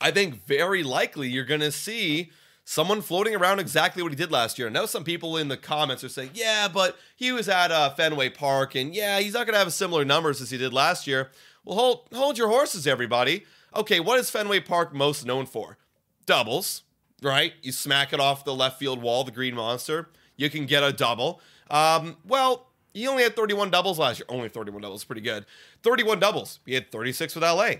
I 0.00 0.10
think 0.10 0.44
very 0.46 0.82
likely 0.82 1.28
you're 1.28 1.44
going 1.44 1.60
to 1.60 1.70
see 1.70 2.32
someone 2.64 3.02
floating 3.02 3.36
around 3.36 3.60
exactly 3.60 4.02
what 4.02 4.10
he 4.10 4.16
did 4.16 4.32
last 4.32 4.58
year. 4.58 4.66
I 4.66 4.72
know 4.72 4.86
some 4.86 5.04
people 5.04 5.36
in 5.36 5.46
the 5.46 5.56
comments 5.56 6.02
are 6.02 6.08
saying, 6.08 6.30
yeah, 6.34 6.66
but 6.66 6.98
he 7.14 7.30
was 7.30 7.48
at 7.48 7.70
uh, 7.70 7.90
Fenway 7.90 8.30
Park, 8.30 8.74
and 8.74 8.92
yeah, 8.96 9.20
he's 9.20 9.34
not 9.34 9.46
going 9.46 9.54
to 9.54 9.60
have 9.60 9.72
similar 9.72 10.04
numbers 10.04 10.40
as 10.40 10.50
he 10.50 10.58
did 10.58 10.72
last 10.72 11.06
year. 11.06 11.30
Well, 11.64 11.78
hold, 11.78 12.08
hold 12.12 12.36
your 12.36 12.48
horses, 12.48 12.84
everybody. 12.84 13.44
Okay, 13.76 14.00
what 14.00 14.18
is 14.18 14.28
Fenway 14.28 14.58
Park 14.58 14.92
most 14.92 15.24
known 15.24 15.46
for? 15.46 15.78
Doubles, 16.26 16.82
right? 17.22 17.52
You 17.62 17.72
smack 17.72 18.12
it 18.12 18.20
off 18.20 18.44
the 18.44 18.54
left 18.54 18.78
field 18.78 19.02
wall, 19.02 19.24
the 19.24 19.30
green 19.30 19.54
monster. 19.54 20.08
You 20.36 20.50
can 20.50 20.66
get 20.66 20.82
a 20.82 20.92
double. 20.92 21.40
Um, 21.70 22.16
well, 22.26 22.68
he 22.94 23.06
only 23.06 23.22
had 23.22 23.36
31 23.36 23.70
doubles 23.70 23.98
last 23.98 24.18
year. 24.20 24.26
Only 24.28 24.48
31 24.48 24.82
doubles, 24.82 25.04
pretty 25.04 25.20
good. 25.20 25.46
31 25.82 26.20
doubles. 26.20 26.60
He 26.64 26.74
had 26.74 26.90
36 26.90 27.34
with 27.34 27.44
LA 27.44 27.74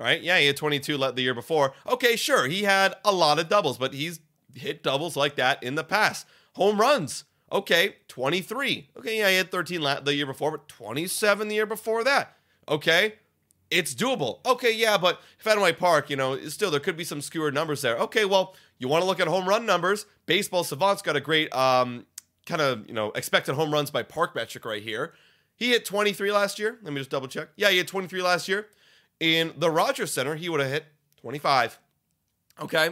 right? 0.00 0.22
Yeah, 0.22 0.38
he 0.38 0.46
had 0.46 0.56
22 0.56 0.96
the 0.96 1.22
year 1.22 1.34
before. 1.34 1.74
Okay, 1.86 2.16
sure, 2.16 2.48
he 2.48 2.64
had 2.64 2.94
a 3.04 3.12
lot 3.12 3.38
of 3.38 3.48
doubles, 3.48 3.78
but 3.78 3.92
he's 3.94 4.18
hit 4.54 4.82
doubles 4.82 5.14
like 5.14 5.36
that 5.36 5.62
in 5.62 5.76
the 5.76 5.84
past. 5.84 6.26
Home 6.54 6.80
runs, 6.80 7.24
okay, 7.52 7.96
23. 8.08 8.88
Okay, 8.96 9.18
yeah, 9.18 9.28
he 9.28 9.36
had 9.36 9.52
13 9.52 9.82
the 10.02 10.14
year 10.14 10.26
before, 10.26 10.50
but 10.50 10.66
27 10.66 11.48
the 11.48 11.54
year 11.54 11.66
before 11.66 12.02
that. 12.02 12.36
Okay, 12.68 13.14
it's 13.70 13.94
doable. 13.94 14.44
Okay, 14.46 14.72
yeah, 14.74 14.96
but 14.96 15.20
Fenway 15.38 15.74
Park, 15.74 16.10
you 16.10 16.16
know, 16.16 16.36
still 16.48 16.70
there 16.70 16.80
could 16.80 16.96
be 16.96 17.04
some 17.04 17.20
skewered 17.20 17.54
numbers 17.54 17.82
there. 17.82 17.96
Okay, 17.98 18.24
well, 18.24 18.56
you 18.80 18.88
want 18.88 19.02
to 19.02 19.06
look 19.06 19.20
at 19.20 19.28
home 19.28 19.48
run 19.48 19.66
numbers? 19.66 20.06
Baseball 20.26 20.64
Savant's 20.64 21.02
got 21.02 21.14
a 21.14 21.20
great 21.20 21.54
um, 21.54 22.06
kind 22.46 22.60
of 22.60 22.88
you 22.88 22.94
know 22.94 23.12
expected 23.12 23.54
home 23.54 23.72
runs 23.72 23.90
by 23.90 24.02
park 24.02 24.34
metric 24.34 24.64
right 24.64 24.82
here. 24.82 25.12
He 25.54 25.70
hit 25.70 25.84
23 25.84 26.32
last 26.32 26.58
year. 26.58 26.78
Let 26.82 26.92
me 26.92 26.98
just 27.00 27.10
double 27.10 27.28
check. 27.28 27.50
Yeah, 27.54 27.68
he 27.68 27.76
hit 27.76 27.86
23 27.86 28.22
last 28.22 28.48
year. 28.48 28.66
In 29.20 29.52
the 29.58 29.70
Rogers 29.70 30.10
Center, 30.10 30.34
he 30.34 30.48
would 30.48 30.60
have 30.60 30.70
hit 30.70 30.86
25. 31.20 31.78
Okay, 32.62 32.90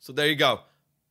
so 0.00 0.12
there 0.12 0.26
you 0.26 0.34
go. 0.34 0.60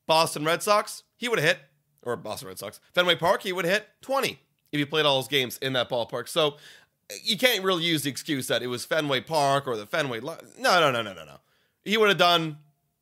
Boston 0.06 0.44
Red 0.44 0.62
Sox, 0.62 1.04
he 1.16 1.30
would 1.30 1.40
have 1.40 1.48
hit, 1.48 1.60
or 2.04 2.18
Boston 2.18 2.50
Red 2.50 2.60
Sox, 2.60 2.82
Fenway 2.94 3.16
Park, 3.16 3.44
he 3.44 3.54
would 3.54 3.64
have 3.64 3.74
hit 3.74 3.88
20 4.02 4.40
if 4.72 4.78
he 4.78 4.86
played 4.86 5.06
all 5.06 5.18
his 5.18 5.28
games 5.30 5.58
in 5.62 5.74
that 5.74 5.90
ballpark. 5.90 6.28
So 6.28 6.58
you 7.24 7.38
can't 7.38 7.64
really 7.64 7.84
use 7.84 8.04
the 8.04 8.10
excuse 8.10 8.48
that 8.48 8.62
it 8.62 8.68
was 8.68 8.86
Fenway 8.86 9.22
Park 9.22 9.68
or 9.68 9.78
the 9.78 9.86
Fenway. 9.86 10.20
No, 10.20 10.38
no, 10.60 10.92
no, 10.92 11.02
no, 11.02 11.14
no, 11.14 11.26
no. 11.26 11.40
He 11.84 11.98
would 11.98 12.10
have 12.10 12.18
done, 12.18 12.58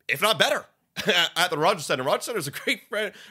if 0.07 0.21
not 0.21 0.37
better, 0.37 0.65
at 1.35 1.49
the 1.49 1.57
Rogers 1.57 1.85
Center. 1.85 2.03
Rogers 2.03 2.25
Center 2.25 2.39
is 2.39 2.47
a 2.47 2.51
great 2.51 2.81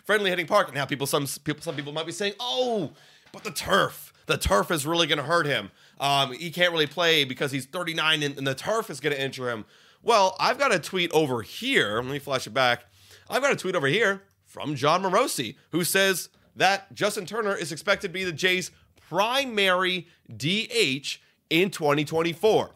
friendly 0.05 0.31
hitting 0.31 0.47
park. 0.47 0.73
Now 0.75 0.85
people, 0.85 1.07
some 1.07 1.27
people, 1.45 1.63
some 1.63 1.75
people 1.75 1.93
might 1.93 2.07
be 2.07 2.13
saying, 2.13 2.35
"Oh, 2.39 2.93
but 3.33 3.45
the 3.45 3.51
turf, 3.51 4.13
the 4.27 4.37
turf 4.37 4.71
is 4.71 4.87
really 4.87 5.07
going 5.07 5.19
to 5.19 5.25
hurt 5.25 5.47
him." 5.47 5.71
Um, 5.99 6.33
he 6.33 6.51
can't 6.51 6.73
really 6.73 6.87
play 6.87 7.25
because 7.25 7.53
he's 7.53 7.67
39 7.67 8.23
and, 8.23 8.39
and 8.39 8.47
the 8.47 8.55
turf 8.55 8.91
is 8.91 9.01
going 9.01 9.15
to 9.15 9.23
injure 9.23 9.51
him. 9.51 9.65
Well, 10.03 10.37
I've 10.39 10.59
got 10.59 10.73
a 10.73 10.79
tweet 10.79 11.11
over 11.13 11.43
here. 11.43 11.97
Let 11.97 12.07
me 12.07 12.19
flash 12.19 12.47
it 12.47 12.55
back. 12.55 12.85
I've 13.29 13.43
got 13.43 13.53
a 13.53 13.57
tweet 13.57 13.75
over 13.75 13.89
here 13.89 14.23
from 14.45 14.77
Jon 14.77 15.03
Morosi 15.03 15.57
who 15.71 15.83
says 15.83 16.29
that 16.55 16.95
Justin 16.95 17.27
Turner 17.27 17.57
is 17.57 17.73
expected 17.73 18.09
to 18.09 18.13
be 18.13 18.25
the 18.25 18.33
Jays' 18.33 18.71
primary 19.09 20.07
DH 20.35 21.19
in 21.51 21.71
2024 21.71 22.76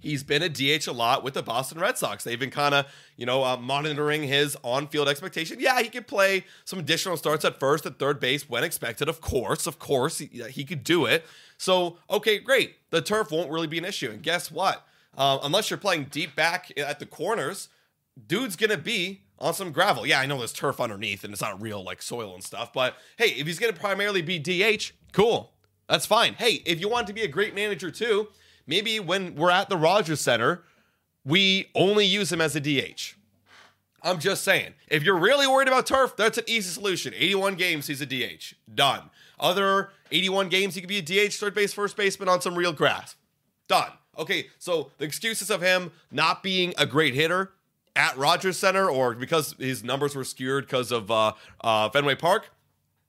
he's 0.00 0.22
been 0.22 0.42
a 0.42 0.48
DH 0.48 0.86
a 0.86 0.92
lot 0.92 1.24
with 1.24 1.34
the 1.34 1.42
Boston 1.42 1.78
Red 1.78 1.98
Sox. 1.98 2.24
They've 2.24 2.38
been 2.38 2.50
kind 2.50 2.74
of, 2.74 2.86
you 3.16 3.26
know, 3.26 3.44
uh, 3.44 3.56
monitoring 3.56 4.22
his 4.22 4.56
on-field 4.62 5.08
expectation. 5.08 5.58
Yeah, 5.60 5.80
he 5.80 5.88
could 5.88 6.06
play 6.06 6.44
some 6.64 6.78
additional 6.78 7.16
starts 7.16 7.44
at 7.44 7.58
first 7.58 7.86
at 7.86 7.98
third 7.98 8.20
base 8.20 8.48
when 8.48 8.64
expected. 8.64 9.08
Of 9.08 9.20
course, 9.20 9.66
of 9.66 9.78
course, 9.78 10.18
he, 10.18 10.26
he 10.50 10.64
could 10.64 10.84
do 10.84 11.06
it. 11.06 11.24
So, 11.58 11.98
okay, 12.10 12.38
great. 12.38 12.76
The 12.90 13.00
turf 13.00 13.30
won't 13.30 13.50
really 13.50 13.66
be 13.66 13.78
an 13.78 13.84
issue. 13.84 14.10
And 14.10 14.22
guess 14.22 14.50
what? 14.50 14.86
Uh, 15.16 15.38
unless 15.42 15.70
you're 15.70 15.78
playing 15.78 16.04
deep 16.10 16.36
back 16.36 16.70
at 16.76 16.98
the 16.98 17.06
corners, 17.06 17.68
dude's 18.26 18.56
gonna 18.56 18.76
be 18.76 19.22
on 19.38 19.54
some 19.54 19.72
gravel. 19.72 20.06
Yeah, 20.06 20.20
I 20.20 20.26
know 20.26 20.38
there's 20.38 20.52
turf 20.52 20.80
underneath 20.80 21.24
and 21.24 21.32
it's 21.32 21.42
not 21.42 21.60
real 21.60 21.82
like 21.82 22.02
soil 22.02 22.34
and 22.34 22.44
stuff, 22.44 22.72
but 22.72 22.96
hey, 23.16 23.28
if 23.28 23.46
he's 23.46 23.58
gonna 23.58 23.72
primarily 23.72 24.22
be 24.22 24.38
DH, 24.38 24.92
cool. 25.12 25.52
That's 25.88 26.06
fine. 26.06 26.34
Hey, 26.34 26.62
if 26.66 26.80
you 26.80 26.88
want 26.88 27.06
to 27.06 27.12
be 27.12 27.22
a 27.22 27.28
great 27.28 27.54
manager 27.54 27.90
too, 27.90 28.28
maybe 28.66 29.00
when 29.00 29.34
we're 29.34 29.50
at 29.50 29.68
the 29.68 29.76
Rogers 29.76 30.20
Center, 30.20 30.62
we 31.24 31.68
only 31.74 32.04
use 32.06 32.32
him 32.32 32.40
as 32.40 32.56
a 32.56 32.60
DH. 32.60 33.14
I'm 34.02 34.20
just 34.20 34.44
saying. 34.44 34.74
If 34.88 35.02
you're 35.02 35.18
really 35.18 35.46
worried 35.46 35.68
about 35.68 35.86
turf, 35.86 36.16
that's 36.16 36.38
an 36.38 36.44
easy 36.46 36.70
solution. 36.70 37.12
81 37.14 37.56
games, 37.56 37.88
he's 37.88 38.00
a 38.00 38.06
DH. 38.06 38.54
Done. 38.72 39.10
Other 39.38 39.90
81 40.12 40.48
games, 40.48 40.74
he 40.74 40.80
could 40.80 40.88
be 40.88 40.98
a 40.98 41.02
DH, 41.28 41.34
third 41.34 41.54
base, 41.54 41.72
first 41.72 41.96
baseman 41.96 42.28
on 42.28 42.40
some 42.40 42.54
real 42.54 42.72
grass. 42.72 43.16
Done. 43.68 43.90
Okay, 44.18 44.46
so 44.58 44.92
the 44.98 45.04
excuses 45.04 45.50
of 45.50 45.60
him 45.60 45.90
not 46.10 46.42
being 46.42 46.72
a 46.78 46.86
great 46.86 47.14
hitter 47.14 47.52
at 47.94 48.16
Rogers 48.16 48.58
Center 48.58 48.88
or 48.88 49.14
because 49.14 49.54
his 49.58 49.82
numbers 49.82 50.14
were 50.14 50.24
skewed 50.24 50.64
because 50.64 50.92
of 50.92 51.10
uh, 51.10 51.32
uh, 51.62 51.88
Fenway 51.90 52.14
Park, 52.14 52.50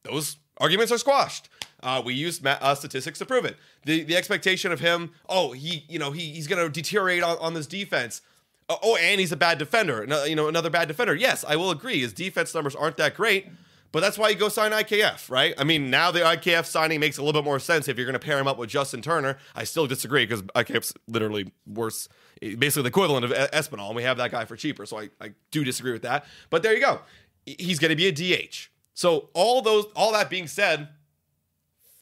those 0.04 0.38
arguments 0.58 0.92
are 0.92 0.98
squashed. 0.98 1.50
Uh, 1.84 2.02
we 2.04 2.14
used 2.14 2.44
ma- 2.44 2.58
uh, 2.60 2.74
statistics 2.76 3.20
to 3.20 3.26
prove 3.26 3.46
it. 3.46 3.58
The 3.86 4.04
the 4.04 4.18
expectation 4.18 4.72
of 4.72 4.80
him, 4.80 5.12
oh, 5.30 5.52
he 5.52 5.86
you 5.88 6.00
know 6.00 6.12
he 6.12 6.32
he's 6.32 6.48
going 6.48 6.64
to 6.64 6.70
deteriorate 6.70 7.24
on, 7.24 7.38
on 7.40 7.54
this 7.54 7.68
defense. 7.68 8.22
Uh, 8.70 8.76
oh, 8.84 8.98
and 8.98 9.20
he's 9.20 9.32
a 9.32 9.38
bad 9.38 9.58
defender. 9.58 10.06
No, 10.06 10.24
you 10.26 10.36
know, 10.36 10.48
another 10.48 10.70
bad 10.70 10.88
defender. 10.88 11.16
Yes, 11.16 11.46
I 11.48 11.56
will 11.56 11.72
agree. 11.72 12.00
His 12.02 12.14
defense 12.14 12.54
numbers 12.54 12.76
aren't 12.76 12.98
that 12.98 13.16
great, 13.16 13.48
but 13.92 14.02
that's 14.02 14.18
why 14.18 14.30
you 14.30 14.36
go 14.36 14.50
sign 14.50 14.72
IKF, 14.72 15.30
right? 15.30 15.54
I 15.58 15.64
mean, 15.64 15.90
now 15.90 16.12
the 16.12 16.20
IKF 16.20 16.66
signing 16.66 17.00
makes 17.00 17.18
a 17.18 17.24
little 17.24 17.42
bit 17.42 17.46
more 17.46 17.60
sense 17.60 17.88
if 17.88 17.96
you're 17.98 18.06
going 18.06 18.20
to 18.20 18.20
pair 18.20 18.38
him 18.38 18.48
up 18.48 18.58
with 18.58 18.70
Justin 18.70 19.02
Turner. 19.02 19.38
I 19.56 19.64
still 19.64 19.88
disagree 19.88 20.26
because 20.26 20.42
IKF's 20.42 20.94
literally 21.08 21.52
worse, 21.66 22.10
basically 22.42 22.84
the 22.84 22.90
equivalent 22.90 23.24
of 23.24 23.32
Espinal, 23.32 23.88
and 23.88 23.96
we 23.96 24.04
have 24.04 24.18
that 24.18 24.32
guy 24.32 24.44
for 24.44 24.58
cheaper. 24.58 24.86
So 24.86 25.00
I, 25.00 25.10
I 25.22 25.32
do 25.52 25.64
disagree 25.64 25.94
with 25.94 26.02
that. 26.02 26.26
But 26.50 26.64
there 26.64 26.74
you 26.74 26.82
go. 26.82 27.00
He's 27.46 27.80
going 27.80 27.90
to 27.92 27.96
be 27.96 28.08
a 28.08 28.12
DH. 28.12 28.70
So 28.94 29.30
all 29.34 29.62
those, 29.62 29.86
all 29.96 30.12
that 30.12 30.30
being 30.30 30.48
said, 30.48 30.90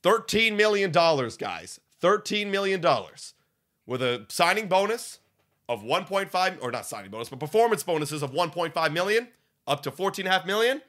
$13 0.05 0.55
million, 0.55 0.91
guys. 0.91 1.79
$13 2.01 2.51
million 2.51 2.85
with 3.87 4.01
a 4.01 4.25
signing 4.29 4.67
bonus 4.67 5.19
of 5.67 5.81
1.5 5.81 6.57
or 6.61 6.71
not 6.71 6.85
signing 6.85 7.09
bonus, 7.09 7.29
but 7.29 7.39
performance 7.39 7.81
bonuses 7.81 8.21
of 8.21 8.31
1.5 8.31 8.93
million 8.93 9.27
up 9.65 9.81
to 9.81 9.89
14.5 9.89 10.45
million. 10.45 10.81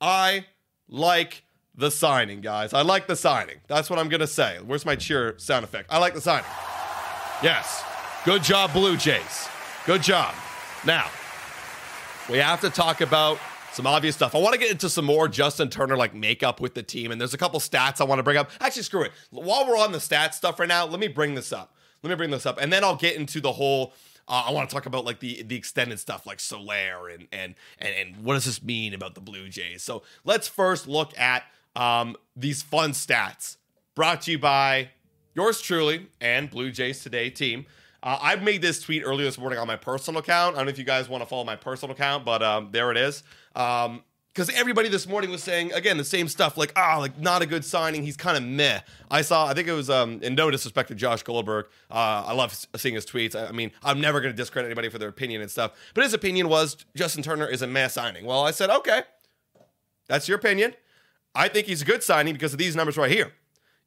I 0.00 0.44
like 0.86 1.44
the 1.74 1.90
signing, 1.90 2.42
guys. 2.42 2.74
I 2.74 2.82
like 2.82 3.06
the 3.06 3.16
signing. 3.16 3.56
That's 3.68 3.88
what 3.88 3.98
I'm 3.98 4.08
going 4.08 4.20
to 4.20 4.26
say. 4.26 4.58
Where's 4.64 4.84
my 4.84 4.96
cheer 4.96 5.38
sound 5.38 5.64
effect? 5.64 5.88
I 5.90 5.98
like 5.98 6.12
the 6.12 6.20
signing. 6.20 6.50
Yes. 7.42 7.82
Good 8.24 8.42
job, 8.42 8.72
Blue 8.74 8.96
Jays. 8.96 9.48
Good 9.86 10.02
job. 10.02 10.34
Now, 10.84 11.08
we 12.28 12.36
have 12.38 12.60
to 12.60 12.70
talk 12.70 13.00
about 13.00 13.38
some 13.78 13.86
obvious 13.86 14.16
stuff. 14.16 14.34
I 14.34 14.38
want 14.38 14.54
to 14.54 14.58
get 14.58 14.72
into 14.72 14.88
some 14.88 15.04
more 15.04 15.28
Justin 15.28 15.70
Turner 15.70 15.96
like 15.96 16.12
makeup 16.12 16.60
with 16.60 16.74
the 16.74 16.82
team, 16.82 17.12
and 17.12 17.20
there's 17.20 17.32
a 17.32 17.38
couple 17.38 17.60
stats 17.60 18.00
I 18.00 18.04
want 18.04 18.18
to 18.18 18.24
bring 18.24 18.36
up. 18.36 18.50
Actually, 18.60 18.82
screw 18.82 19.02
it. 19.02 19.12
While 19.30 19.68
we're 19.68 19.78
on 19.78 19.92
the 19.92 19.98
stats 19.98 20.34
stuff 20.34 20.58
right 20.58 20.68
now, 20.68 20.84
let 20.84 20.98
me 20.98 21.06
bring 21.06 21.36
this 21.36 21.52
up. 21.52 21.76
Let 22.02 22.10
me 22.10 22.16
bring 22.16 22.30
this 22.30 22.44
up, 22.44 22.60
and 22.60 22.72
then 22.72 22.82
I'll 22.82 22.96
get 22.96 23.14
into 23.14 23.40
the 23.40 23.52
whole. 23.52 23.92
Uh, 24.26 24.46
I 24.48 24.50
want 24.50 24.68
to 24.68 24.74
talk 24.74 24.86
about 24.86 25.04
like 25.04 25.20
the 25.20 25.44
the 25.44 25.54
extended 25.54 26.00
stuff, 26.00 26.26
like 26.26 26.40
Soler, 26.40 27.08
and 27.08 27.28
and 27.30 27.54
and 27.78 27.94
and 27.94 28.24
what 28.24 28.34
does 28.34 28.46
this 28.46 28.60
mean 28.64 28.94
about 28.94 29.14
the 29.14 29.20
Blue 29.20 29.48
Jays? 29.48 29.84
So 29.84 30.02
let's 30.24 30.48
first 30.48 30.88
look 30.88 31.16
at 31.16 31.44
um, 31.76 32.16
these 32.34 32.64
fun 32.64 32.90
stats 32.90 33.58
brought 33.94 34.22
to 34.22 34.32
you 34.32 34.40
by 34.40 34.90
yours 35.34 35.60
truly 35.60 36.08
and 36.20 36.50
Blue 36.50 36.72
Jays 36.72 37.00
Today 37.00 37.30
team. 37.30 37.64
Uh, 38.02 38.18
I 38.20 38.36
made 38.36 38.62
this 38.62 38.80
tweet 38.80 39.02
earlier 39.04 39.26
this 39.26 39.38
morning 39.38 39.58
on 39.58 39.66
my 39.66 39.76
personal 39.76 40.20
account. 40.20 40.54
I 40.54 40.58
don't 40.58 40.66
know 40.66 40.70
if 40.70 40.78
you 40.78 40.84
guys 40.84 41.08
want 41.08 41.22
to 41.22 41.28
follow 41.28 41.44
my 41.44 41.56
personal 41.56 41.94
account, 41.94 42.24
but 42.24 42.42
um, 42.42 42.70
there 42.70 42.90
it 42.90 42.96
is. 42.96 43.22
Um, 43.54 44.02
because 44.38 44.54
everybody 44.54 44.88
this 44.88 45.08
morning 45.08 45.30
was 45.30 45.42
saying 45.42 45.72
again 45.72 45.96
the 45.96 46.04
same 46.04 46.28
stuff, 46.28 46.56
like 46.56 46.72
ah, 46.76 46.98
like 46.98 47.18
not 47.18 47.42
a 47.42 47.46
good 47.46 47.64
signing. 47.64 48.04
He's 48.04 48.16
kind 48.16 48.36
of 48.36 48.44
meh. 48.44 48.80
I 49.10 49.22
saw, 49.22 49.48
I 49.48 49.54
think 49.54 49.66
it 49.66 49.72
was 49.72 49.90
um, 49.90 50.20
in 50.22 50.36
no 50.36 50.48
disrespect 50.48 50.90
to 50.90 50.94
Josh 50.94 51.24
Goldberg. 51.24 51.66
Uh, 51.90 52.22
I 52.24 52.34
love 52.34 52.56
seeing 52.76 52.94
his 52.94 53.04
tweets. 53.04 53.34
I, 53.34 53.48
I 53.48 53.52
mean, 53.52 53.72
I'm 53.82 54.00
never 54.00 54.20
going 54.20 54.32
to 54.32 54.36
discredit 54.36 54.68
anybody 54.68 54.90
for 54.90 54.98
their 54.98 55.08
opinion 55.08 55.42
and 55.42 55.50
stuff, 55.50 55.72
but 55.92 56.04
his 56.04 56.14
opinion 56.14 56.48
was 56.48 56.76
Justin 56.94 57.24
Turner 57.24 57.48
is 57.48 57.62
a 57.62 57.66
meh 57.66 57.88
signing. 57.88 58.24
Well, 58.24 58.44
I 58.44 58.52
said 58.52 58.70
okay, 58.70 59.02
that's 60.06 60.28
your 60.28 60.38
opinion. 60.38 60.74
I 61.34 61.48
think 61.48 61.66
he's 61.66 61.82
a 61.82 61.84
good 61.84 62.04
signing 62.04 62.34
because 62.34 62.52
of 62.52 62.60
these 62.60 62.76
numbers 62.76 62.96
right 62.96 63.10
here. 63.10 63.32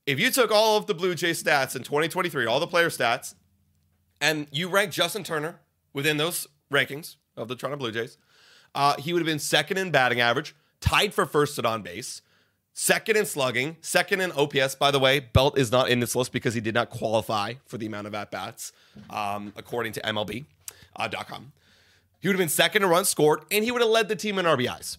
If 0.05 0.19
you 0.19 0.31
took 0.31 0.51
all 0.51 0.77
of 0.77 0.85
the 0.85 0.93
Blue 0.93 1.15
Jay 1.15 1.31
stats 1.31 1.77
in 1.77 1.83
2023, 1.83 2.45
all 2.45 2.59
the 2.59 2.67
player 2.67 2.89
stats, 2.89 3.35
and 4.19 4.47
you 4.51 4.67
rank 4.67 4.91
Justin 4.91 5.23
Turner 5.23 5.61
within 5.93 6.17
those 6.17 6.47
rankings 6.71 7.15
of 7.37 7.47
the 7.47 7.55
Toronto 7.55 7.77
Blue 7.77 7.91
Jays, 7.91 8.17
uh, 8.75 8.95
he 8.97 9.13
would 9.13 9.21
have 9.21 9.27
been 9.27 9.39
second 9.39 9.77
in 9.77 9.91
batting 9.91 10.19
average, 10.19 10.55
tied 10.79 11.13
for 11.13 11.25
first 11.25 11.57
at 11.59 11.65
on 11.65 11.81
base, 11.81 12.21
second 12.73 13.17
in 13.17 13.25
slugging, 13.25 13.77
second 13.81 14.21
in 14.21 14.31
OPS. 14.31 14.75
By 14.75 14.91
the 14.91 14.99
way, 14.99 15.19
Belt 15.19 15.57
is 15.57 15.71
not 15.71 15.89
in 15.89 15.99
this 15.99 16.15
list 16.15 16.31
because 16.31 16.53
he 16.53 16.61
did 16.61 16.73
not 16.73 16.89
qualify 16.89 17.55
for 17.65 17.77
the 17.77 17.85
amount 17.85 18.07
of 18.07 18.15
at 18.15 18.31
bats, 18.31 18.71
um, 19.09 19.53
according 19.55 19.93
to 19.93 20.01
MLB.com. 20.01 20.45
Uh, 20.95 21.59
he 22.19 22.27
would 22.27 22.35
have 22.35 22.39
been 22.39 22.49
second 22.49 22.83
in 22.83 22.89
runs 22.89 23.09
scored, 23.09 23.43
and 23.51 23.63
he 23.63 23.71
would 23.71 23.81
have 23.81 23.89
led 23.89 24.07
the 24.07 24.15
team 24.15 24.37
in 24.37 24.45
RBIs. 24.45 24.97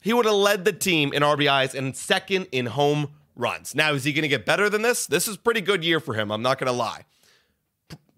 He 0.00 0.12
would 0.12 0.26
have 0.26 0.34
led 0.34 0.64
the 0.64 0.72
team 0.72 1.12
in 1.12 1.22
RBIs 1.22 1.74
and 1.74 1.96
second 1.96 2.46
in 2.52 2.66
home 2.66 3.12
runs. 3.36 3.74
Now, 3.74 3.92
is 3.92 4.04
he 4.04 4.12
going 4.12 4.22
to 4.22 4.28
get 4.28 4.46
better 4.46 4.68
than 4.68 4.82
this? 4.82 5.06
This 5.06 5.28
is 5.28 5.36
pretty 5.36 5.60
good 5.60 5.84
year 5.84 6.00
for 6.00 6.14
him. 6.14 6.30
I'm 6.30 6.42
not 6.42 6.58
going 6.58 6.66
to 6.70 6.76
lie 6.76 7.04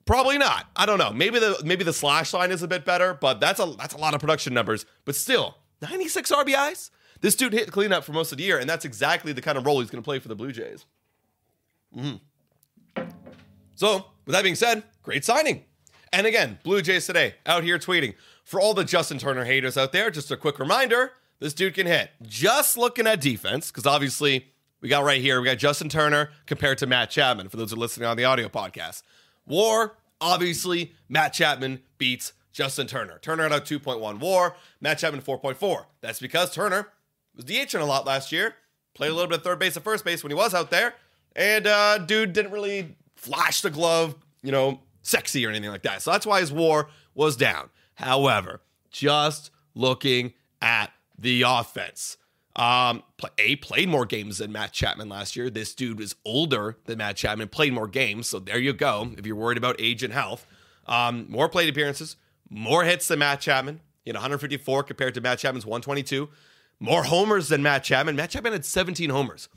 Probably 0.07 0.39
not. 0.39 0.71
I 0.77 0.87
don't 0.87 0.99
know. 0.99 1.13
Maybe 1.13 1.41
the 1.41 1.61
maybe 1.65 1.83
the 1.83 1.93
slash 1.93 2.33
line 2.33 2.53
is 2.53 2.63
a 2.63 2.69
bit 2.69 2.85
better, 2.85 3.13
but 3.15 3.41
that's 3.41 3.59
a 3.59 3.67
that's 3.77 3.93
a 3.93 3.99
lot 3.99 4.15
of 4.15 4.21
production 4.21 4.55
numbers. 4.55 4.87
But 5.05 5.17
still, 5.17 5.57
96 5.83 6.31
RBIs. 6.31 6.91
This 7.21 7.35
dude 7.35 7.53
hit 7.53 7.73
cleanup 7.73 8.05
for 8.05 8.13
most 8.13 8.31
of 8.31 8.39
the 8.39 8.45
year, 8.45 8.59
and 8.59 8.69
that's 8.69 8.85
exactly 8.85 9.33
the 9.33 9.41
kind 9.43 9.59
of 9.59 9.67
role 9.67 9.81
he's 9.81 9.91
going 9.91 10.03
to 10.03 10.05
play 10.05 10.19
for 10.19 10.29
the 10.29 10.37
Blue 10.37 10.53
Jays. 10.53 10.85
Mm-hmm. 11.97 13.05
So, 13.75 14.07
with 14.25 14.35
that 14.35 14.43
being 14.43 14.55
said, 14.55 14.85
great 15.03 15.25
signing. 15.25 15.65
And 16.13 16.27
again, 16.27 16.59
Blue 16.63 16.83
Jays 16.83 17.07
today 17.07 17.35
out 17.45 17.65
here 17.65 17.79
tweeting 17.79 18.15
for 18.45 18.61
all 18.61 18.75
the 18.75 18.85
Justin 18.85 19.19
Turner 19.19 19.45
haters 19.45 19.77
out 19.77 19.93
there. 19.93 20.11
Just 20.11 20.31
a 20.31 20.37
quick 20.37 20.61
reminder: 20.61 21.13
this 21.41 21.53
dude 21.53 21.75
can 21.75 21.87
hit. 21.87 22.11
Just 22.23 22.79
looking 22.79 23.09
at 23.09 23.21
defense, 23.21 23.73
because 23.73 23.87
obviously 23.87 24.47
we 24.81 24.89
got 24.89 25.03
right 25.03 25.21
here, 25.21 25.41
we 25.41 25.47
got 25.47 25.59
Justin 25.59 25.89
Turner 25.89 26.31
compared 26.47 26.79
to 26.79 26.87
Matt 26.87 27.11
Chapman. 27.11 27.49
For 27.49 27.57
those 27.57 27.71
who 27.71 27.77
are 27.77 27.81
listening 27.81 28.07
on 28.07 28.17
the 28.17 28.25
audio 28.25 28.49
podcast, 28.49 29.03
WAR 29.47 29.97
obviously 30.21 30.93
Matt 31.09 31.33
Chapman 31.33 31.81
beats 31.99 32.33
Justin 32.53 32.87
Turner. 32.87 33.19
Turner 33.21 33.45
had 33.45 33.53
a 33.53 33.61
2.1 33.61 34.19
WAR, 34.19 34.57
Matt 34.81 34.99
Chapman 34.99 35.21
4.4. 35.21 35.85
That's 36.01 36.21
because 36.21 36.53
Turner 36.53 36.89
was 37.35 37.45
DHing 37.45 37.81
a 37.81 37.85
lot 37.85 38.07
last 38.07 38.33
year, 38.33 38.55
played 38.95 39.11
a 39.11 39.15
little 39.15 39.29
bit 39.29 39.39
of 39.39 39.45
third 39.45 39.59
base 39.59 39.77
and 39.77 39.85
first 39.85 40.05
base 40.05 40.23
when 40.23 40.31
he 40.31 40.37
was 40.37 40.55
out 40.55 40.71
there, 40.71 40.95
and 41.35 41.67
uh, 41.67 41.99
dude 41.99 42.33
didn't 42.33 42.53
really 42.53 42.97
flash 43.15 43.61
the 43.61 43.71
glove, 43.71 44.15
you 44.43 44.53
know, 44.53 44.81
sexy 45.03 45.45
or 45.45 45.51
anything 45.51 45.71
like 45.71 45.83
that. 45.83 46.01
So 46.03 46.11
that's 46.11 46.27
why 46.27 46.41
his 46.41 46.53
WAR 46.53 46.89
was 47.15 47.37
down. 47.37 47.69
However, 47.95 48.63
just 48.91 49.51
looking 49.75 50.33
at 50.63 50.93
the 51.19 51.43
offense. 51.43 52.17
Um, 52.57 53.03
A 53.39 53.57
played 53.57 53.89
more 53.89 54.07
games 54.07 54.39
than 54.39 54.51
Matt 54.51 54.73
Chapman 54.73 55.09
last 55.09 55.37
year. 55.37 55.51
This 55.51 55.75
dude 55.75 55.99
was 55.99 56.17
older 56.25 56.79
than 56.87 56.99
Matt 56.99 57.17
Chapman, 57.17 57.49
played 57.49 57.75
more 57.75 57.87
games. 57.87 58.29
So 58.29 58.39
there 58.39 58.59
you 58.59 58.73
go. 58.73 59.11
If 59.17 59.27
you're 59.27 59.37
worried 59.37 59.59
about 59.59 59.77
age 59.79 60.03
and 60.03 60.13
health, 60.13 60.47
um, 60.87 61.27
more 61.29 61.49
plate 61.49 61.69
appearances, 61.69 62.17
more 62.49 62.85
hits 62.85 63.09
than 63.09 63.19
Matt 63.19 63.41
Chapman. 63.41 63.81
You 64.05 64.13
know, 64.13 64.19
154 64.19 64.85
compared 64.85 65.15
to 65.15 65.21
Matt 65.21 65.39
Chapman's 65.39 65.67
122. 65.67 66.29
More 66.81 67.05
homers 67.05 67.49
than 67.49 67.63
Matt 67.63 67.85
Chapman. 67.85 68.17
Matt 68.17 68.31
Chapman 68.31 68.53
had 68.53 68.65
17 68.65 69.11
homers. 69.11 69.49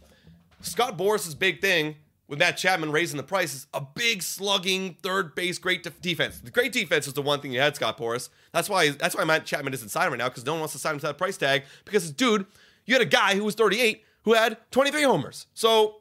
Scott 0.61 0.97
Boras's 0.97 1.35
big 1.35 1.61
thing 1.61 1.95
with 2.27 2.39
Matt 2.39 2.57
Chapman 2.57 2.91
raising 2.91 3.17
the 3.17 3.23
price 3.23 3.53
is 3.53 3.67
a 3.73 3.81
big 3.81 4.21
slugging 4.21 4.97
third 5.01 5.35
base 5.35 5.57
great 5.57 5.83
def- 5.83 6.01
defense. 6.01 6.39
The 6.39 6.51
great 6.51 6.71
defense 6.71 7.07
is 7.07 7.13
the 7.13 7.21
one 7.21 7.41
thing 7.41 7.51
you 7.51 7.59
had, 7.59 7.75
Scott 7.75 7.97
Boras. 7.97 8.29
That's 8.53 8.69
why 8.69 8.89
that's 8.89 9.15
why 9.15 9.23
Matt 9.23 9.45
Chapman 9.45 9.73
isn't 9.73 9.89
signed 9.89 10.11
right 10.11 10.17
now 10.17 10.29
because 10.29 10.45
no 10.45 10.53
one 10.53 10.61
wants 10.61 10.73
to 10.73 10.79
sign 10.79 10.93
him 10.93 10.99
to 10.99 11.07
that 11.07 11.17
price 11.17 11.37
tag 11.37 11.63
because 11.85 12.09
dude, 12.11 12.45
you 12.89 12.95
had 12.95 13.01
a 13.01 13.05
guy 13.05 13.35
who 13.35 13.43
was 13.43 13.55
38 13.55 14.03
who 14.23 14.33
had 14.33 14.57
23 14.71 15.03
homers. 15.03 15.47
So 15.53 15.97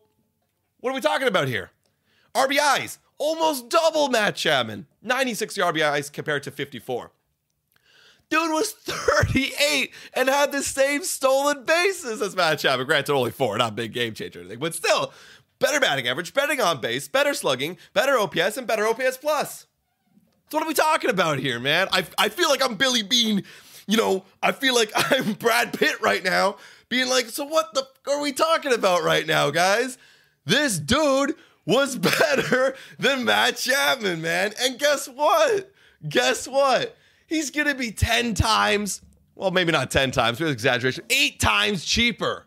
what 0.80 0.90
are 0.90 0.94
we 0.94 1.00
talking 1.00 1.28
about 1.28 1.48
here? 1.48 1.70
RBIs 2.34 2.98
almost 3.18 3.68
double 3.68 4.08
Matt 4.08 4.36
Chapman, 4.36 4.86
96 5.02 5.58
RBIs 5.58 6.12
compared 6.12 6.42
to 6.44 6.50
54. 6.50 7.10
Dude 8.30 8.50
was 8.52 8.72
38 8.72 9.92
and 10.14 10.28
had 10.28 10.52
the 10.52 10.62
same 10.62 11.02
stolen 11.02 11.64
bases 11.64 12.20
as 12.20 12.36
Matt 12.36 12.58
Chapman. 12.58 12.86
Granted, 12.86 13.12
only 13.12 13.30
four, 13.30 13.56
not 13.56 13.74
big 13.74 13.92
game 13.92 14.14
changer 14.14 14.40
or 14.40 14.42
anything, 14.42 14.58
but 14.58 14.74
still, 14.74 15.12
better 15.58 15.80
batting 15.80 16.06
average, 16.06 16.34
better 16.34 16.62
on 16.62 16.80
base, 16.80 17.08
better 17.08 17.34
slugging, 17.34 17.78
better 17.94 18.18
OPS, 18.18 18.56
and 18.56 18.66
better 18.66 18.86
OPS 18.86 19.16
plus. 19.16 19.66
So 20.50 20.58
what 20.58 20.64
are 20.64 20.68
we 20.68 20.74
talking 20.74 21.10
about 21.10 21.38
here, 21.38 21.58
man? 21.58 21.88
I, 21.92 22.04
I 22.16 22.28
feel 22.28 22.48
like 22.48 22.62
I'm 22.62 22.76
Billy 22.76 23.02
Beane. 23.02 23.44
You 23.86 23.96
know, 23.96 24.24
I 24.42 24.52
feel 24.52 24.74
like 24.74 24.92
I'm 24.94 25.32
Brad 25.32 25.72
Pitt 25.72 26.00
right 26.02 26.22
now, 26.22 26.56
being 26.88 27.08
like, 27.08 27.26
so 27.26 27.44
what 27.44 27.74
the 27.74 27.82
f- 27.82 28.12
are 28.14 28.20
we 28.20 28.32
talking 28.32 28.72
about 28.72 29.02
right 29.02 29.26
now, 29.26 29.50
guys? 29.50 29.98
This 30.44 30.78
dude 30.78 31.34
was 31.66 31.96
better 31.98 32.74
than 32.98 33.24
Matt 33.24 33.56
Chapman, 33.56 34.22
man. 34.22 34.52
And 34.60 34.78
guess 34.78 35.06
what? 35.08 35.72
Guess 36.08 36.48
what? 36.48 36.96
He's 37.26 37.50
gonna 37.50 37.74
be 37.74 37.90
10 37.90 38.34
times, 38.34 39.02
well, 39.34 39.50
maybe 39.50 39.72
not 39.72 39.90
10 39.90 40.10
times, 40.10 40.38
but 40.38 40.48
exaggeration, 40.48 41.04
eight 41.10 41.38
times 41.40 41.84
cheaper 41.84 42.46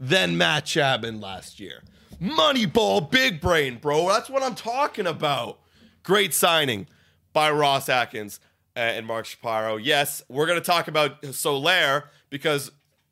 than 0.00 0.36
Matt 0.36 0.64
Chapman 0.64 1.20
last 1.20 1.60
year. 1.60 1.82
Moneyball, 2.20 3.10
big 3.10 3.40
brain, 3.40 3.78
bro. 3.78 4.08
That's 4.08 4.30
what 4.30 4.42
I'm 4.42 4.54
talking 4.54 5.06
about. 5.06 5.60
Great 6.02 6.32
signing 6.32 6.86
by 7.32 7.50
Ross 7.50 7.88
Atkins 7.88 8.40
uh, 8.74 8.80
and 8.80 9.06
Mark 9.06 9.26
Shapiro. 9.26 9.76
Yes, 9.76 10.22
we're 10.28 10.46
going 10.46 10.58
to 10.58 10.64
talk 10.64 10.88
about 10.88 11.24
Soler 11.34 12.04
because, 12.30 12.70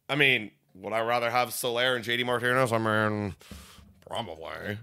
I 0.08 0.14
mean, 0.14 0.50
would 0.74 0.92
I 0.92 1.00
rather 1.00 1.30
have 1.30 1.52
Soler 1.52 1.96
and 1.96 2.04
JD 2.04 2.26
Martinez? 2.26 2.72
I 2.72 2.78
mean, 2.78 3.34
probably. 4.06 4.78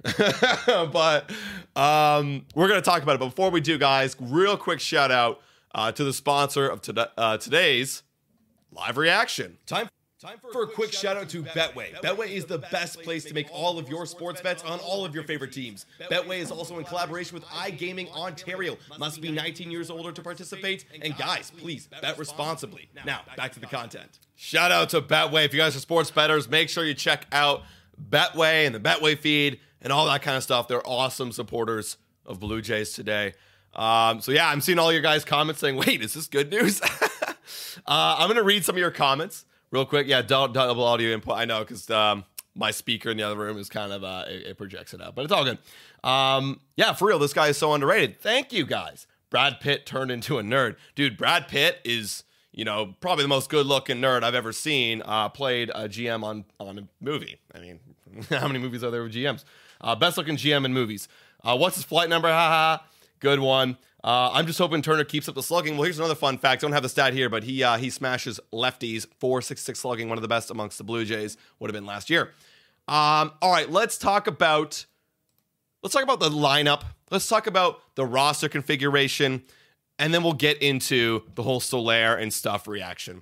but 0.92 1.30
um, 1.76 2.46
we're 2.56 2.68
going 2.68 2.82
to 2.82 2.86
talk 2.86 3.04
about 3.04 3.16
it. 3.16 3.20
Before 3.20 3.50
we 3.50 3.62
do, 3.62 3.78
guys, 3.78 4.16
real 4.20 4.58
quick 4.58 4.80
shout 4.80 5.12
out 5.12 5.42
uh, 5.76 5.92
to 5.92 6.04
the 6.04 6.14
sponsor 6.14 6.68
of 6.68 6.82
today, 6.82 7.06
uh, 7.18 7.38
today's 7.38 8.04
live 8.72 8.98
reaction. 8.98 9.58
Time. 9.66 9.90
Time 10.22 10.38
for, 10.38 10.62
a 10.62 10.68
quick 10.68 10.94
shout 10.94 11.18
out 11.18 11.30
to 11.30 11.42
Betway. 11.42 12.00
Betway 12.00 12.30
is 12.30 12.46
the 12.46 12.60
best 12.60 13.02
place 13.02 13.24
to 13.26 13.34
make 13.34 13.48
all 13.52 13.80
of 13.80 13.90
your 13.90 14.06
sports 14.06 14.40
bets 14.40 14.64
on 14.64 14.78
all 14.82 15.04
of 15.04 15.16
your 15.16 15.24
favorite 15.24 15.52
teams. 15.52 15.88
Betway 16.12 16.38
is 16.38 16.52
also 16.52 16.78
in 16.78 16.86
collaboration 16.86 17.34
with 17.34 17.44
iGaming 17.46 18.12
Ontario. 18.12 18.78
Must 19.00 19.20
be 19.20 19.32
19 19.32 19.72
years 19.72 19.90
older 19.90 20.12
to 20.12 20.22
participate. 20.22 20.86
And 21.02 21.18
guys, 21.18 21.52
please 21.58 21.90
bet 22.02 22.20
responsibly. 22.20 22.88
Now, 23.04 23.22
back 23.36 23.54
to 23.54 23.60
the 23.60 23.66
content. 23.66 24.20
Shout 24.36 24.72
out 24.72 24.90
to 24.90 25.02
Betway. 25.02 25.46
If 25.46 25.56
you 25.56 25.60
guys 25.60 25.76
are 25.76 25.80
sports 25.80 26.12
bettors, 26.12 26.48
make 26.48 26.70
sure 26.70 26.86
you 26.86 26.94
check 26.94 27.26
out 27.32 27.64
Betway 28.00 28.68
and 28.68 28.76
the 28.76 28.80
Betway 28.80 29.18
feed 29.18 29.60
and 29.82 29.92
all 29.92 30.06
that 30.06 30.22
kind 30.22 30.38
of 30.38 30.44
stuff. 30.44 30.68
They're 30.68 30.88
awesome 30.88 31.32
supporters 31.32 31.98
of 32.28 32.40
Blue 32.40 32.62
Jays 32.62 32.94
today. 32.94 33.34
Um, 33.74 34.22
so 34.22 34.32
yeah, 34.32 34.48
I'm 34.48 34.62
seeing 34.62 34.78
all 34.78 34.94
your 34.94 35.02
guys' 35.02 35.26
comments 35.26 35.62
saying, 35.62 35.78
"Wait, 35.78 36.04
is 36.04 36.14
this 36.14 36.28
good 36.28 36.52
news?" 36.52 36.80
uh, 36.82 37.26
I'm 37.88 38.28
gonna 38.28 38.44
read 38.44 38.66
some 38.66 38.76
of 38.76 38.80
your 38.80 38.92
comments 38.92 39.46
real 39.72 39.86
quick. 39.86 40.08
Yeah, 40.08 40.22
double, 40.22 40.54
double 40.54 40.84
audio 40.84 41.14
input. 41.14 41.36
I 41.36 41.46
know 41.46 41.60
because 41.62 41.90
um, 41.90 42.26
my 42.56 42.72
speaker 42.72 43.10
in 43.10 43.18
the 43.18 43.24
other 43.24 43.38
room 43.38 43.58
is 43.58 43.70
kind 43.70 43.92
of 43.92 44.04
uh, 44.04 44.26
it, 44.28 44.48
it 44.48 44.58
projects 44.58 44.94
it 44.94 45.02
out, 45.02 45.16
but 45.16 45.24
it's 45.24 45.34
all 45.34 45.44
good. 45.44 45.58
Um, 46.04 46.62
yeah, 46.76 46.94
for 46.94 47.08
real, 47.08 47.20
this 47.20 47.34
guy 47.34 47.48
is 47.48 47.58
so 47.58 47.74
underrated. 47.74 48.20
Thank 48.20 48.54
you 48.54 48.66
guys. 48.66 49.08
Brad 49.30 49.60
Pitt 49.62 49.86
turned 49.86 50.12
into 50.12 50.38
a 50.38 50.44
nerd, 50.44 50.76
dude. 50.94 51.18
Brad 51.18 51.48
Pitt 51.48 51.80
is 51.86 52.24
you 52.52 52.66
know 52.66 52.96
probably 53.00 53.24
the 53.24 53.30
most 53.30 53.50
good-looking 53.50 53.98
nerd 53.98 54.24
I've 54.24 54.36
ever 54.36 54.52
seen. 54.52 55.02
Uh, 55.06 55.30
played 55.30 55.70
a 55.74 55.88
GM 55.88 56.24
on 56.24 56.46
on 56.60 56.78
a 56.78 56.88
movie. 57.00 57.38
I 57.56 57.60
mean, 57.60 57.80
how 58.30 58.48
many 58.48 58.60
movies 58.60 58.84
are 58.84 58.92
there 58.92 59.04
with 59.04 59.14
GMs? 59.14 59.46
Uh, 59.80 59.96
best-looking 59.96 60.36
GM 60.36 60.66
in 60.66 60.74
movies. 60.74 61.08
Uh, 61.44 61.58
what's 61.58 61.76
his 61.76 61.86
flight 61.86 62.10
number? 62.10 62.28
Haha. 62.28 62.84
Good 63.22 63.40
one. 63.40 63.78
Uh, 64.04 64.32
I'm 64.34 64.48
just 64.48 64.58
hoping 64.58 64.82
Turner 64.82 65.04
keeps 65.04 65.30
up 65.30 65.36
the 65.36 65.44
slugging. 65.44 65.76
Well, 65.78 65.84
here's 65.84 66.00
another 66.00 66.16
fun 66.16 66.40
fact. 66.40 66.64
I 66.64 66.66
don't 66.66 66.74
have 66.74 66.82
the 66.82 66.90
stat 66.90 67.14
here, 67.14 67.30
but 67.30 67.44
he 67.44 67.64
uh, 67.64 67.78
he 67.78 67.92
smashes 67.92 68.40
lefties 68.52 69.06
466 69.20 69.80
slugging, 69.80 70.10
one 70.10 70.18
of 70.18 70.24
the 70.24 70.28
best 70.28 70.50
amongst 70.50 70.80
the 70.80 70.84
Blue 70.84 71.06
Jays. 71.06 71.38
Would 71.60 71.70
have 71.70 71.76
been 71.76 71.86
last 71.86 72.10
year. 72.10 72.32
Um, 72.88 73.32
all 73.42 73.52
right, 73.52 73.70
let's 73.70 74.00
talk 74.00 74.26
about 74.26 74.88
let's 75.84 75.94
talk 75.94 76.04
about 76.04 76.20
the 76.20 76.32
lineup. 76.32 76.82
Let's 77.12 77.28
talk 77.28 77.46
about 77.46 77.80
the 77.94 78.04
roster 78.04 78.50
configuration, 78.50 79.44
and 80.00 80.12
then 80.12 80.24
we'll 80.24 80.34
get 80.34 80.60
into 80.64 81.22
the 81.36 81.44
whole 81.44 81.60
Soler 81.60 82.16
and 82.16 82.34
stuff 82.34 82.68
reaction. 82.68 83.22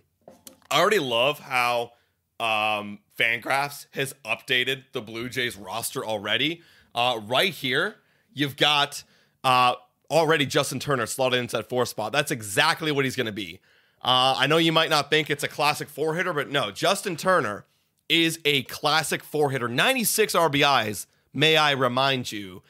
I 0.71 0.79
already 0.79 0.99
love 0.99 1.39
how 1.39 1.91
um, 2.39 2.99
Fangraphs 3.17 3.87
has 3.91 4.15
updated 4.23 4.83
the 4.93 5.01
Blue 5.01 5.27
Jays 5.27 5.57
roster 5.57 6.05
already. 6.05 6.61
Uh, 6.95 7.19
right 7.21 7.53
here, 7.53 7.97
you've 8.33 8.55
got. 8.55 9.03
Uh, 9.43 9.75
already 10.09 10.45
Justin 10.45 10.79
Turner 10.79 11.05
slotted 11.05 11.39
into 11.39 11.57
that 11.57 11.69
four 11.69 11.85
spot. 11.85 12.11
That's 12.11 12.31
exactly 12.31 12.91
what 12.91 13.05
he's 13.05 13.15
going 13.15 13.27
to 13.27 13.31
be. 13.31 13.59
Uh, 14.01 14.35
I 14.37 14.47
know 14.47 14.57
you 14.57 14.71
might 14.71 14.89
not 14.89 15.09
think 15.09 15.29
it's 15.29 15.43
a 15.43 15.47
classic 15.47 15.89
four 15.89 16.15
hitter, 16.15 16.33
but 16.33 16.49
no, 16.49 16.71
Justin 16.71 17.15
Turner 17.15 17.65
is 18.07 18.39
a 18.45 18.63
classic 18.63 19.23
four 19.23 19.51
hitter. 19.51 19.67
96 19.67 20.33
RBIs, 20.33 21.05
may 21.33 21.57
I 21.57 21.71
remind 21.71 22.31
you, 22.31 22.61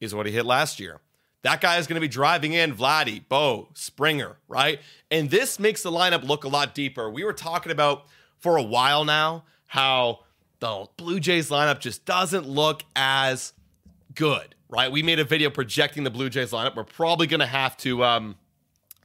is 0.00 0.14
what 0.14 0.26
he 0.26 0.32
hit 0.32 0.44
last 0.44 0.80
year. 0.80 1.00
That 1.42 1.60
guy 1.60 1.78
is 1.78 1.86
going 1.86 1.94
to 1.94 2.00
be 2.00 2.08
driving 2.08 2.52
in 2.54 2.74
Vladdy, 2.74 3.22
Bo, 3.28 3.68
Springer, 3.72 4.36
right? 4.48 4.80
And 5.10 5.30
this 5.30 5.60
makes 5.60 5.82
the 5.82 5.92
lineup 5.92 6.24
look 6.24 6.42
a 6.42 6.48
lot 6.48 6.74
deeper. 6.74 7.08
We 7.08 7.22
were 7.22 7.32
talking 7.32 7.70
about 7.70 8.06
for 8.38 8.56
a 8.56 8.62
while 8.62 9.04
now 9.04 9.44
how 9.66 10.20
the 10.58 10.86
Blue 10.96 11.20
Jays 11.20 11.48
lineup 11.48 11.78
just 11.78 12.04
doesn't 12.04 12.48
look 12.48 12.82
as 12.96 13.52
good 14.14 14.55
right? 14.68 14.90
We 14.90 15.02
made 15.02 15.18
a 15.18 15.24
video 15.24 15.50
projecting 15.50 16.04
the 16.04 16.10
Blue 16.10 16.28
Jays 16.28 16.52
lineup. 16.52 16.76
We're 16.76 16.84
probably 16.84 17.26
going 17.26 17.40
to 17.40 17.46
have 17.46 17.76
to 17.78 18.04
um, 18.04 18.36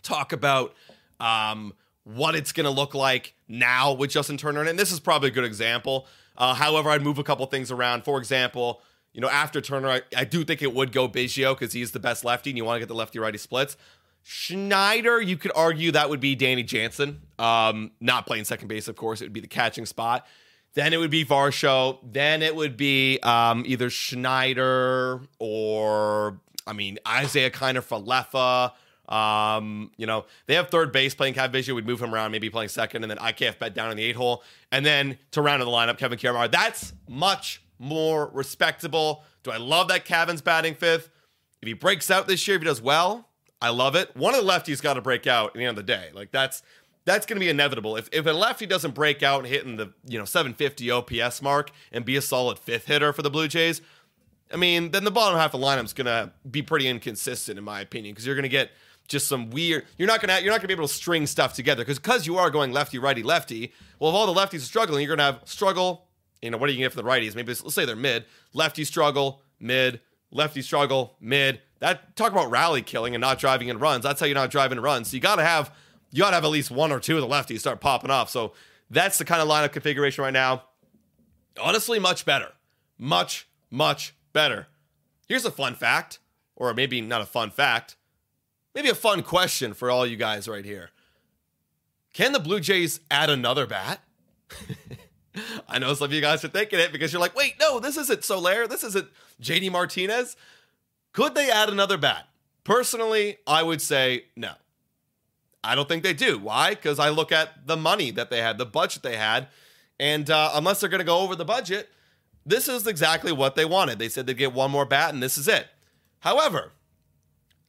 talk 0.03 0.33
about 0.33 0.73
um, 1.19 1.73
what 2.03 2.35
it's 2.35 2.51
going 2.51 2.65
to 2.65 2.71
look 2.71 2.93
like 2.93 3.35
now 3.47 3.93
with 3.93 4.11
Justin 4.11 4.37
Turner. 4.37 4.63
And 4.63 4.77
this 4.77 4.91
is 4.91 4.99
probably 4.99 5.29
a 5.29 5.31
good 5.31 5.43
example. 5.43 6.07
Uh, 6.37 6.53
however, 6.53 6.89
I'd 6.89 7.03
move 7.03 7.17
a 7.19 7.23
couple 7.23 7.45
things 7.45 7.71
around. 7.71 8.03
For 8.03 8.17
example, 8.17 8.81
you 9.13 9.21
know, 9.21 9.29
after 9.29 9.61
Turner, 9.61 9.89
I, 9.89 10.01
I 10.15 10.23
do 10.23 10.43
think 10.43 10.61
it 10.61 10.73
would 10.73 10.91
go 10.91 11.07
Biggio 11.07 11.57
because 11.57 11.73
he's 11.73 11.91
the 11.91 11.99
best 11.99 12.23
lefty 12.23 12.49
and 12.49 12.57
you 12.57 12.65
want 12.65 12.77
to 12.77 12.79
get 12.79 12.87
the 12.87 12.95
lefty 12.95 13.19
righty 13.19 13.37
splits. 13.37 13.77
Schneider, 14.23 15.19
you 15.19 15.35
could 15.35 15.51
argue 15.55 15.91
that 15.91 16.09
would 16.09 16.19
be 16.19 16.35
Danny 16.35 16.63
Jansen. 16.63 17.21
Um, 17.39 17.91
not 17.99 18.25
playing 18.25 18.45
second 18.45 18.67
base, 18.67 18.87
of 18.87 18.95
course. 18.95 19.21
It 19.21 19.25
would 19.25 19.33
be 19.33 19.39
the 19.39 19.47
catching 19.47 19.85
spot. 19.85 20.25
Then 20.73 20.93
it 20.93 20.97
would 20.97 21.11
be 21.11 21.25
Varsho. 21.25 21.99
Then 22.03 22.41
it 22.41 22.55
would 22.55 22.77
be 22.77 23.19
um, 23.23 23.63
either 23.65 23.89
Schneider 23.89 25.21
or 25.39 26.39
I 26.65 26.73
mean, 26.73 26.99
Isiah 27.21 27.51
Kiner 27.51 27.81
Falefa. 27.81 28.73
Um, 29.13 29.91
you 29.97 30.07
know, 30.07 30.25
they 30.45 30.55
have 30.55 30.69
third 30.69 30.93
base 30.93 31.13
playing 31.13 31.33
Cavan 31.33 31.75
We'd 31.75 31.85
move 31.85 32.01
him 32.01 32.13
around, 32.13 32.31
maybe 32.31 32.49
playing 32.49 32.69
second, 32.69 33.03
and 33.03 33.11
then 33.11 33.17
IKF 33.17 33.59
bet 33.59 33.73
down 33.73 33.91
in 33.91 33.97
the 33.97 34.03
eight 34.03 34.15
hole. 34.15 34.43
And 34.71 34.85
then 34.85 35.17
to 35.31 35.41
round 35.41 35.61
of 35.61 35.65
the 35.65 35.71
lineup, 35.71 35.97
Kevin 35.97 36.17
Kiermaier. 36.17 36.49
That's 36.49 36.93
much 37.09 37.61
more 37.77 38.29
respectable. 38.33 39.23
Do 39.43 39.51
I 39.51 39.57
love 39.57 39.89
that 39.89 40.05
Kevin's 40.05 40.41
batting 40.41 40.75
fifth? 40.75 41.09
If 41.61 41.67
he 41.67 41.73
breaks 41.73 42.09
out 42.09 42.27
this 42.27 42.47
year, 42.47 42.55
if 42.55 42.61
he 42.61 42.65
does 42.67 42.81
well, 42.81 43.27
I 43.61 43.69
love 43.69 43.95
it. 43.95 44.15
One 44.15 44.33
of 44.33 44.45
the 44.45 44.49
lefties 44.49 44.81
got 44.81 44.93
to 44.93 45.01
break 45.01 45.27
out 45.27 45.47
at 45.49 45.53
the 45.55 45.61
end 45.61 45.69
of 45.69 45.75
the 45.75 45.83
day. 45.83 46.09
Like 46.13 46.31
that's 46.31 46.63
that's 47.05 47.25
going 47.25 47.37
to 47.37 47.39
be 47.39 47.49
inevitable. 47.49 47.95
If 47.95 48.09
if 48.11 48.25
a 48.25 48.31
lefty 48.31 48.65
doesn't 48.65 48.93
break 48.93 49.23
out 49.23 49.39
and 49.39 49.47
hitting 49.47 49.77
the 49.77 49.93
you 50.07 50.19
know 50.19 50.25
750 50.25 50.91
OPS 50.91 51.41
mark 51.41 51.71
and 51.91 52.05
be 52.05 52.15
a 52.15 52.21
solid 52.21 52.59
fifth 52.59 52.85
hitter 52.85 53.13
for 53.13 53.21
the 53.21 53.29
Blue 53.29 53.47
Jays, 53.47 53.81
I 54.53 54.57
mean, 54.57 54.91
then 54.91 55.03
the 55.03 55.11
bottom 55.11 55.37
half 55.39 55.53
of 55.53 55.61
the 55.61 55.65
lineup's 55.65 55.93
going 55.93 56.05
to 56.05 56.31
be 56.49 56.61
pretty 56.61 56.87
inconsistent 56.87 57.57
in 57.57 57.63
my 57.63 57.81
opinion 57.81 58.13
because 58.13 58.25
you're 58.25 58.35
going 58.35 58.43
to 58.43 58.49
get 58.49 58.71
just 59.07 59.27
some 59.27 59.49
weird. 59.49 59.85
You're 59.97 60.07
not 60.07 60.21
gonna 60.21 60.39
you're 60.39 60.51
not 60.51 60.59
gonna 60.59 60.69
be 60.69 60.73
able 60.73 60.87
to 60.87 60.93
string 60.93 61.27
stuff 61.27 61.53
together 61.53 61.83
because 61.83 61.99
because 61.99 62.25
you 62.25 62.37
are 62.37 62.49
going 62.49 62.71
lefty 62.71 62.97
righty 62.97 63.23
lefty. 63.23 63.73
Well, 63.99 64.09
if 64.11 64.15
all 64.15 64.33
the 64.33 64.39
lefties 64.39 64.59
are 64.59 64.59
struggling, 64.61 65.05
you're 65.05 65.15
gonna 65.15 65.33
have 65.33 65.41
struggle. 65.45 66.07
You 66.41 66.49
know 66.49 66.57
what 66.57 66.69
are 66.69 66.71
you 66.71 66.77
gonna 66.77 66.85
get 66.85 66.93
for 66.93 67.01
the 67.01 67.07
righties? 67.07 67.35
Maybe 67.35 67.49
let's 67.49 67.73
say 67.73 67.85
they're 67.85 67.95
mid. 67.95 68.25
Lefty 68.53 68.85
struggle 68.85 69.41
mid. 69.59 69.99
Lefty 70.31 70.61
struggle 70.61 71.17
mid. 71.19 71.59
That 71.79 72.15
talk 72.15 72.31
about 72.31 72.49
rally 72.49 72.81
killing 72.81 73.13
and 73.13 73.21
not 73.21 73.37
driving 73.37 73.67
in 73.67 73.79
runs. 73.79 74.03
That's 74.03 74.19
how 74.19 74.25
you're 74.27 74.35
not 74.35 74.49
driving 74.49 74.77
in 74.77 74.83
runs. 74.83 75.09
So 75.09 75.15
you 75.15 75.21
gotta 75.21 75.43
have 75.43 75.75
you 76.11 76.19
gotta 76.19 76.35
have 76.35 76.45
at 76.45 76.51
least 76.51 76.71
one 76.71 76.91
or 76.91 76.99
two 76.99 77.17
of 77.17 77.21
the 77.21 77.27
lefties 77.27 77.59
start 77.59 77.81
popping 77.81 78.11
off. 78.11 78.29
So 78.29 78.53
that's 78.89 79.17
the 79.17 79.25
kind 79.25 79.41
of 79.41 79.47
lineup 79.47 79.71
configuration 79.71 80.23
right 80.23 80.33
now. 80.33 80.63
Honestly, 81.61 81.99
much 81.99 82.25
better. 82.25 82.51
Much, 82.97 83.47
much 83.69 84.13
better. 84.33 84.67
Here's 85.27 85.45
a 85.45 85.51
fun 85.51 85.75
fact, 85.75 86.19
or 86.55 86.73
maybe 86.73 87.01
not 87.01 87.21
a 87.21 87.25
fun 87.25 87.51
fact 87.51 87.95
maybe 88.73 88.89
a 88.89 88.95
fun 88.95 89.23
question 89.23 89.73
for 89.73 89.89
all 89.89 90.05
you 90.05 90.17
guys 90.17 90.47
right 90.47 90.65
here. 90.65 90.91
Can 92.13 92.33
the 92.33 92.39
Blue 92.39 92.59
Jays 92.59 92.99
add 93.09 93.29
another 93.29 93.65
bat? 93.65 94.01
I 95.67 95.79
know 95.79 95.93
some 95.93 96.05
of 96.05 96.13
you 96.13 96.21
guys 96.21 96.43
are 96.43 96.49
thinking 96.49 96.79
it 96.79 96.91
because 96.91 97.13
you're 97.13 97.21
like, 97.21 97.35
wait, 97.35 97.55
no, 97.59 97.79
this 97.79 97.95
isn't 97.95 98.23
Soler. 98.23 98.67
This 98.67 98.83
isn't 98.83 99.07
JD 99.41 99.71
Martinez. 99.71 100.35
Could 101.13 101.35
they 101.35 101.49
add 101.49 101.69
another 101.69 101.97
bat? 101.97 102.27
Personally, 102.63 103.37
I 103.47 103.63
would 103.63 103.81
say 103.81 104.25
no. 104.35 104.53
I 105.63 105.75
don't 105.75 105.87
think 105.87 106.03
they 106.03 106.13
do. 106.13 106.39
Why? 106.39 106.71
Because 106.71 106.99
I 106.99 107.09
look 107.09 107.31
at 107.31 107.67
the 107.67 107.77
money 107.77 108.11
that 108.11 108.29
they 108.29 108.41
had, 108.41 108.57
the 108.57 108.65
budget 108.65 109.03
they 109.03 109.17
had, 109.17 109.47
and 109.99 110.29
uh, 110.29 110.51
unless 110.55 110.79
they're 110.79 110.89
going 110.89 110.99
to 110.99 111.05
go 111.05 111.19
over 111.19 111.35
the 111.35 111.45
budget, 111.45 111.89
this 112.45 112.67
is 112.67 112.87
exactly 112.87 113.31
what 113.31 113.55
they 113.55 113.65
wanted. 113.65 113.99
They 113.99 114.09
said 114.09 114.25
they'd 114.25 114.37
get 114.37 114.53
one 114.53 114.71
more 114.71 114.85
bat, 114.85 115.13
and 115.13 115.21
this 115.21 115.37
is 115.37 115.47
it. 115.47 115.67
However, 116.21 116.71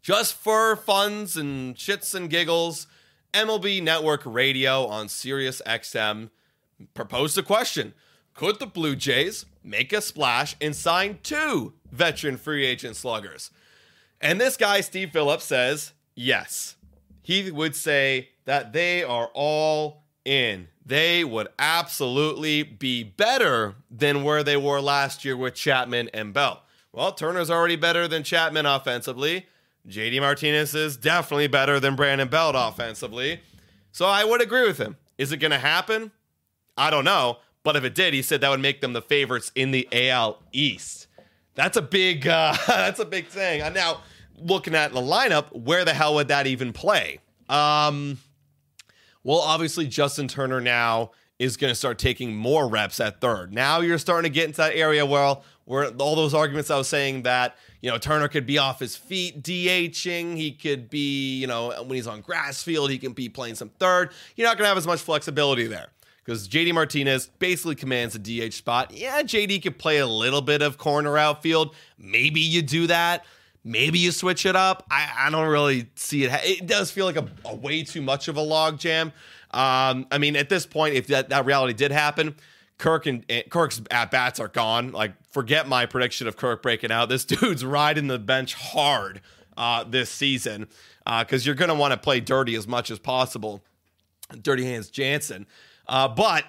just 0.01 0.35
for 0.35 0.77
funds 0.77 1.37
and 1.37 1.77
shits 1.77 2.15
and 2.15 2.31
giggles, 2.31 2.87
MLB 3.35 3.83
Network 3.83 4.23
Radio 4.25 4.87
on 4.87 5.09
Sirius 5.09 5.61
XM 5.67 6.31
proposed 6.95 7.37
a 7.39 7.43
question. 7.43 7.95
Could 8.35 8.59
the 8.59 8.67
Blue 8.67 8.97
Jays 8.97 9.45
make 9.63 9.93
a 9.93 10.01
splash 10.01 10.57
and 10.61 10.75
sign 10.75 11.19
two 11.23 11.75
veteran 11.91 12.37
free 12.37 12.65
agent 12.65 12.97
sluggers? 12.97 13.51
And 14.21 14.41
this 14.41 14.57
guy, 14.57 14.81
Steve 14.81 15.11
Phillips, 15.11 15.45
says 15.45 15.93
yes. 16.15 16.77
He 17.23 17.51
would 17.51 17.77
say 17.77 18.31
that 18.45 18.73
they 18.73 19.03
are 19.03 19.31
all 19.33 20.03
in. 20.25 20.69
They 20.85 21.23
would 21.23 21.49
absolutely 21.59 22.65
be 22.65 23.05
better 23.05 23.77
than 23.91 24.25
where 24.25 24.43
they 24.43 24.57
were 24.57 24.81
last 24.81 25.25
year 25.25 25.37
with 25.37 25.55
Chapman 25.55 26.11
and 26.13 26.35
Belt. 26.35 26.59
Well, 26.93 27.13
Turner's 27.13 27.51
already 27.51 27.77
better 27.77 28.09
than 28.09 28.25
Chapman 28.25 28.67
offensively. 28.67 29.47
JD 29.89 30.21
Martinez 30.21 30.75
is 30.75 30.97
definitely 30.97 31.47
better 31.47 31.81
than 31.81 31.97
Brandon 31.97 32.29
Belt 32.29 32.55
offensively. 32.59 33.41
So 33.93 34.07
I 34.07 34.25
would 34.25 34.43
agree 34.43 34.67
with 34.67 34.79
him. 34.79 34.97
Is 35.19 35.33
it 35.33 35.39
going 35.39 35.51
to 35.53 35.59
happen? 35.59 36.11
I 36.77 36.91
don't 36.91 37.05
know. 37.05 37.39
But 37.63 37.77
if 37.77 37.85
it 37.85 37.95
did, 37.95 38.13
he 38.13 38.23
said 38.23 38.41
that 38.41 38.51
would 38.51 38.61
make 38.61 38.81
them 38.81 38.93
the 38.93 39.03
favorites 39.03 39.53
in 39.55 39.71
the 39.71 39.89
AL 39.93 40.39
East. 40.53 41.07
That's 41.55 41.77
a 41.77 41.83
big 41.83 42.27
uh, 42.27 42.57
that's 42.67 43.01
a 43.01 43.05
big 43.05 43.27
thing. 43.29 43.63
And 43.63 43.75
now 43.75 44.01
looking 44.45 44.75
at 44.75 44.93
the 44.93 45.01
lineup, 45.01 45.53
where 45.53 45.85
the 45.85 45.95
hell 45.95 46.15
would 46.15 46.29
that 46.29 46.47
even 46.47 46.73
play? 46.73 47.19
Um, 47.49 48.19
well, 49.25 49.39
obviously 49.39 49.87
Justin 49.87 50.29
Turner 50.29 50.61
now 50.61 51.11
is 51.39 51.57
going 51.57 51.71
to 51.71 51.75
start 51.75 51.99
taking 51.99 52.35
more 52.35 52.69
reps 52.69 53.01
at 53.01 53.21
third. 53.21 53.53
Now 53.53 53.81
you're 53.81 53.99
starting 53.99 54.31
to 54.31 54.35
get 54.35 54.47
into 54.47 54.59
that 54.59 54.75
area 54.75 55.05
where 55.05 55.37
where 55.65 55.87
all 55.99 56.17
those 56.17 56.35
arguments 56.35 56.71
I 56.71 56.77
was 56.77 56.89
saying 56.89 57.23
that 57.23 57.57
you 57.81 57.91
know 57.91 57.99
Turner 57.99 58.29
could 58.29 58.47
be 58.47 58.59
off 58.59 58.81
his 58.81 58.97
feet 58.97 59.43
DHing, 59.43 60.37
he 60.37 60.53
could 60.53 60.89
be 60.89 61.39
you 61.39 61.47
know 61.47 61.71
when 61.85 61.97
he's 61.97 62.07
on 62.07 62.21
grass 62.21 62.63
field 62.63 62.91
he 62.91 62.99
can 62.99 63.13
be 63.13 63.29
playing 63.29 63.57
some 63.57 63.71
third. 63.71 64.11
You're 64.37 64.47
not 64.47 64.57
going 64.57 64.65
to 64.65 64.69
have 64.69 64.79
as 64.79 64.87
much 64.87 65.01
flexibility 65.01 65.67
there 65.67 65.89
because 66.25 66.49
JD 66.49 66.75
Martinez 66.75 67.27
basically 67.39 67.75
commands 67.75 68.15
a 68.15 68.19
DH 68.19 68.55
spot. 68.55 68.93
Yeah, 68.93 69.23
JD 69.23 69.63
could 69.63 69.79
play 69.79 69.99
a 69.99 70.07
little 70.07 70.43
bit 70.43 70.63
of 70.63 70.79
corner 70.79 71.19
outfield. 71.19 71.75
Maybe 71.99 72.41
you 72.41 72.63
do 72.63 72.87
that. 72.87 73.25
Maybe 73.65 73.99
you 73.99 74.11
switch 74.11 74.45
it 74.45 74.57
up. 74.57 74.85
I, 74.91 75.09
I 75.17 75.31
don't 75.31 75.49
really 75.49 75.89
see 75.95 76.25
it. 76.25 76.33
It 76.45 76.67
does 76.67 76.91
feel 76.91 77.07
like 77.07 77.17
a, 77.17 77.29
a 77.45 77.55
way 77.55 77.85
too 77.85 78.03
much 78.03 78.29
of 78.29 78.37
a 78.37 78.41
log 78.41 78.79
jam. 78.79 79.13
Um, 79.53 80.07
I 80.11 80.19
mean, 80.19 80.35
at 80.35 80.49
this 80.49 80.67
point, 80.67 80.95
if 80.95 81.07
that, 81.09 81.29
that 81.29 81.45
reality 81.47 81.73
did 81.73 81.93
happen, 81.93 82.35
Kirk 82.79 83.07
and, 83.07 83.25
and 83.29 83.45
Kirk's 83.49 83.81
at 83.91 84.11
bats 84.11 84.41
are 84.41 84.49
gone. 84.49 84.91
Like, 84.91 85.13
forget 85.31 85.69
my 85.69 85.87
prediction 85.87 86.27
of 86.27 86.37
Kirk 86.37 86.63
breaking 86.63 86.91
out. 86.91 87.09
This 87.09 87.25
dude's 87.27 87.65
riding 87.65 88.09
the 88.09 88.19
bench 88.19 88.55
hard 88.55 89.21
uh, 89.57 89.85
this 89.85 90.11
season 90.11 90.67
because 91.05 91.45
uh, 91.45 91.47
you're 91.47 91.55
going 91.55 91.69
to 91.69 91.75
want 91.75 91.93
to 91.93 91.99
play 91.99 92.19
dirty 92.19 92.57
as 92.57 92.67
much 92.67 92.91
as 92.91 92.99
possible. 92.99 93.63
Dirty 94.41 94.65
Hands 94.65 94.89
Jansen. 94.89 95.47
Uh, 95.87 96.09
but 96.09 96.45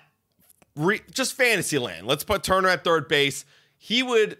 re- 0.76 1.02
just 1.12 1.34
fantasy 1.34 1.78
land. 1.78 2.08
Let's 2.08 2.24
put 2.24 2.44
Turner 2.44 2.70
at 2.70 2.84
third 2.84 3.08
base. 3.08 3.46
He 3.78 4.02
would 4.02 4.38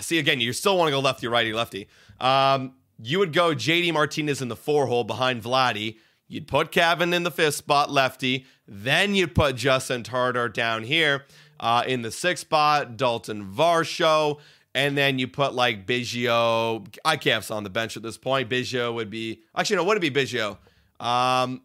see 0.00 0.18
again. 0.18 0.40
You 0.40 0.52
still 0.52 0.76
want 0.76 0.88
to 0.88 0.92
go 0.92 1.00
lefty, 1.00 1.26
righty, 1.26 1.52
lefty. 1.52 1.88
Um, 2.20 2.74
you 3.02 3.18
would 3.18 3.32
go 3.32 3.54
JD 3.54 3.92
Martinez 3.92 4.40
in 4.40 4.48
the 4.48 4.56
four 4.56 4.86
hole 4.86 5.04
behind 5.04 5.42
Vladdy. 5.42 5.98
You'd 6.28 6.48
put 6.48 6.72
Cavan 6.72 7.12
in 7.12 7.22
the 7.22 7.30
fifth 7.30 7.54
spot, 7.54 7.90
lefty. 7.90 8.46
Then 8.66 9.14
you'd 9.14 9.34
put 9.34 9.56
Justin 9.56 10.02
Turner 10.02 10.48
down 10.48 10.82
here 10.82 11.24
uh, 11.60 11.84
in 11.86 12.02
the 12.02 12.10
sixth 12.10 12.42
spot, 12.42 12.96
Dalton 12.96 13.44
Varsho. 13.44 14.40
And 14.74 14.96
then 14.96 15.18
you 15.18 15.28
put 15.28 15.54
like 15.54 15.86
Biggio. 15.86 16.86
IKF's 17.04 17.50
on 17.50 17.64
the 17.64 17.70
bench 17.70 17.96
at 17.96 18.02
this 18.02 18.18
point. 18.18 18.50
Biggio 18.50 18.92
would 18.94 19.08
be 19.08 19.40
actually 19.54 19.76
no, 19.76 19.84
would 19.84 19.96
it 19.96 20.00
be 20.00 20.10
Biggio? 20.10 20.58
Um, 21.00 21.62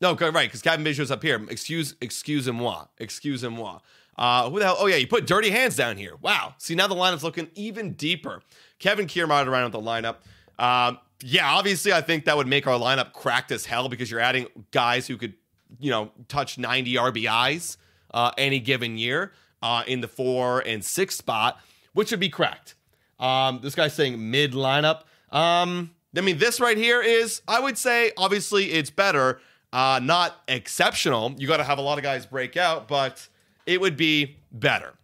no, 0.00 0.14
right, 0.14 0.46
because 0.46 0.62
Cavan 0.62 0.84
Biggio's 0.84 1.10
up 1.10 1.22
here. 1.22 1.42
Excuse, 1.48 1.94
excuse 2.00 2.46
moi, 2.48 2.86
excuse 2.98 3.42
moi. 3.44 3.78
Uh, 4.18 4.48
who 4.50 4.58
the 4.58 4.64
hell? 4.64 4.76
Oh 4.78 4.86
yeah, 4.86 4.96
you 4.96 5.06
put 5.06 5.26
Dirty 5.26 5.50
Hands 5.50 5.74
down 5.74 5.96
here. 5.96 6.14
Wow. 6.20 6.54
See 6.58 6.74
now 6.74 6.86
the 6.86 6.94
lineup's 6.94 7.22
looking 7.22 7.50
even 7.54 7.92
deeper. 7.92 8.42
Kevin 8.78 9.06
Kiermaier 9.06 9.46
around 9.46 9.64
with 9.64 9.72
the 9.72 9.80
lineup. 9.80 10.16
Um, 10.58 10.98
yeah, 11.22 11.50
obviously, 11.50 11.92
I 11.92 12.00
think 12.00 12.24
that 12.26 12.36
would 12.36 12.46
make 12.46 12.66
our 12.66 12.78
lineup 12.78 13.12
cracked 13.12 13.50
as 13.52 13.66
hell 13.66 13.88
because 13.88 14.10
you're 14.10 14.20
adding 14.20 14.46
guys 14.70 15.06
who 15.06 15.16
could, 15.16 15.34
you 15.78 15.90
know, 15.90 16.10
touch 16.28 16.58
90 16.58 16.94
RBIs 16.94 17.76
uh, 18.12 18.32
any 18.36 18.60
given 18.60 18.98
year 18.98 19.32
uh, 19.62 19.82
in 19.86 20.00
the 20.00 20.08
four 20.08 20.60
and 20.60 20.84
six 20.84 21.16
spot, 21.16 21.60
which 21.92 22.10
would 22.10 22.20
be 22.20 22.28
cracked. 22.28 22.74
Um, 23.18 23.60
this 23.62 23.74
guy's 23.74 23.94
saying 23.94 24.30
mid 24.30 24.52
lineup. 24.52 25.02
Um, 25.30 25.90
I 26.16 26.20
mean, 26.20 26.38
this 26.38 26.60
right 26.60 26.76
here 26.76 27.02
is, 27.02 27.42
I 27.48 27.60
would 27.60 27.78
say, 27.78 28.12
obviously, 28.16 28.72
it's 28.72 28.90
better. 28.90 29.40
Uh, 29.72 30.00
not 30.02 30.42
exceptional. 30.48 31.34
You 31.38 31.46
got 31.46 31.58
to 31.58 31.64
have 31.64 31.78
a 31.78 31.82
lot 31.82 31.98
of 31.98 32.04
guys 32.04 32.24
break 32.24 32.56
out, 32.56 32.88
but 32.88 33.26
it 33.66 33.80
would 33.80 33.96
be 33.96 34.36
better. 34.50 34.94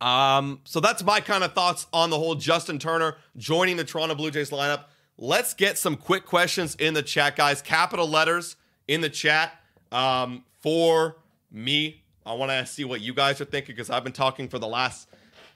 Um, 0.00 0.60
so 0.64 0.80
that's 0.80 1.04
my 1.04 1.20
kind 1.20 1.44
of 1.44 1.52
thoughts 1.52 1.86
on 1.92 2.10
the 2.10 2.18
whole 2.18 2.34
Justin 2.34 2.78
Turner 2.78 3.16
joining 3.36 3.76
the 3.76 3.84
Toronto 3.84 4.14
Blue 4.14 4.30
Jays 4.30 4.50
lineup. 4.50 4.84
Let's 5.16 5.54
get 5.54 5.78
some 5.78 5.96
quick 5.96 6.24
questions 6.24 6.74
in 6.76 6.94
the 6.94 7.02
chat, 7.02 7.36
guys. 7.36 7.62
Capital 7.62 8.08
letters 8.08 8.56
in 8.88 9.00
the 9.00 9.10
chat 9.10 9.52
um, 9.92 10.44
for 10.60 11.16
me. 11.50 12.02
I 12.26 12.34
want 12.34 12.50
to 12.50 12.66
see 12.66 12.84
what 12.84 13.00
you 13.00 13.14
guys 13.14 13.40
are 13.40 13.44
thinking 13.44 13.74
because 13.74 13.90
I've 13.90 14.04
been 14.04 14.12
talking 14.12 14.48
for 14.48 14.58
the 14.58 14.66
last 14.66 15.08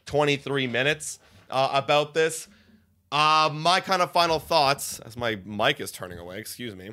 23 0.06 0.66
minutes 0.66 1.18
uh, 1.50 1.70
about 1.72 2.14
this. 2.14 2.48
Uh, 3.10 3.50
my 3.52 3.80
kind 3.80 4.02
of 4.02 4.12
final 4.12 4.38
thoughts, 4.38 5.00
as 5.00 5.16
my 5.16 5.38
mic 5.44 5.80
is 5.80 5.90
turning 5.90 6.18
away, 6.18 6.38
excuse 6.38 6.74
me. 6.74 6.90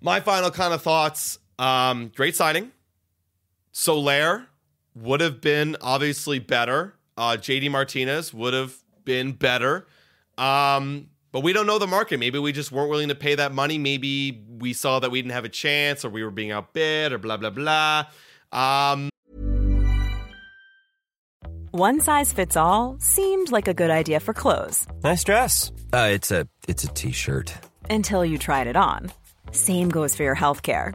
My 0.00 0.20
final 0.20 0.50
kind 0.50 0.74
of 0.74 0.82
thoughts 0.82 1.38
um, 1.58 2.12
great 2.14 2.36
signing. 2.36 2.72
Soler 3.72 4.46
would 4.94 5.20
have 5.20 5.40
been 5.40 5.76
obviously 5.80 6.38
better. 6.38 6.94
Uh, 7.16 7.36
JD 7.38 7.70
Martinez 7.70 8.32
would 8.34 8.54
have 8.54 8.74
been 9.04 9.32
better. 9.32 9.86
Um, 10.38 11.08
but 11.32 11.40
we 11.40 11.52
don't 11.52 11.66
know 11.66 11.78
the 11.78 11.86
market. 11.86 12.18
Maybe 12.20 12.38
we 12.38 12.52
just 12.52 12.70
weren't 12.72 12.90
willing 12.90 13.08
to 13.08 13.14
pay 13.14 13.34
that 13.34 13.52
money. 13.52 13.76
Maybe 13.78 14.44
we 14.58 14.72
saw 14.72 15.00
that 15.00 15.10
we 15.10 15.20
didn't 15.20 15.32
have 15.34 15.44
a 15.44 15.48
chance 15.48 16.04
or 16.04 16.08
we 16.10 16.22
were 16.22 16.30
being 16.30 16.52
outbid 16.52 17.12
or 17.12 17.18
blah, 17.18 17.36
blah, 17.36 17.50
blah. 17.50 18.04
Um, 18.52 19.10
One 21.72 22.00
size 22.00 22.32
fits 22.32 22.56
all 22.56 22.96
seemed 23.00 23.50
like 23.50 23.66
a 23.66 23.74
good 23.74 23.90
idea 23.90 24.20
for 24.20 24.32
clothes 24.32 24.86
Nice 25.02 25.24
dress. 25.24 25.72
Uh, 25.92 26.08
it's 26.12 26.30
a 26.30 26.46
it's 26.68 26.84
a 26.84 26.88
t-shirt. 26.88 27.52
until 27.90 28.24
you 28.24 28.38
tried 28.38 28.66
it 28.68 28.76
on. 28.76 29.10
Same 29.50 29.88
goes 29.88 30.14
for 30.14 30.22
your 30.22 30.36
healthcare. 30.36 30.94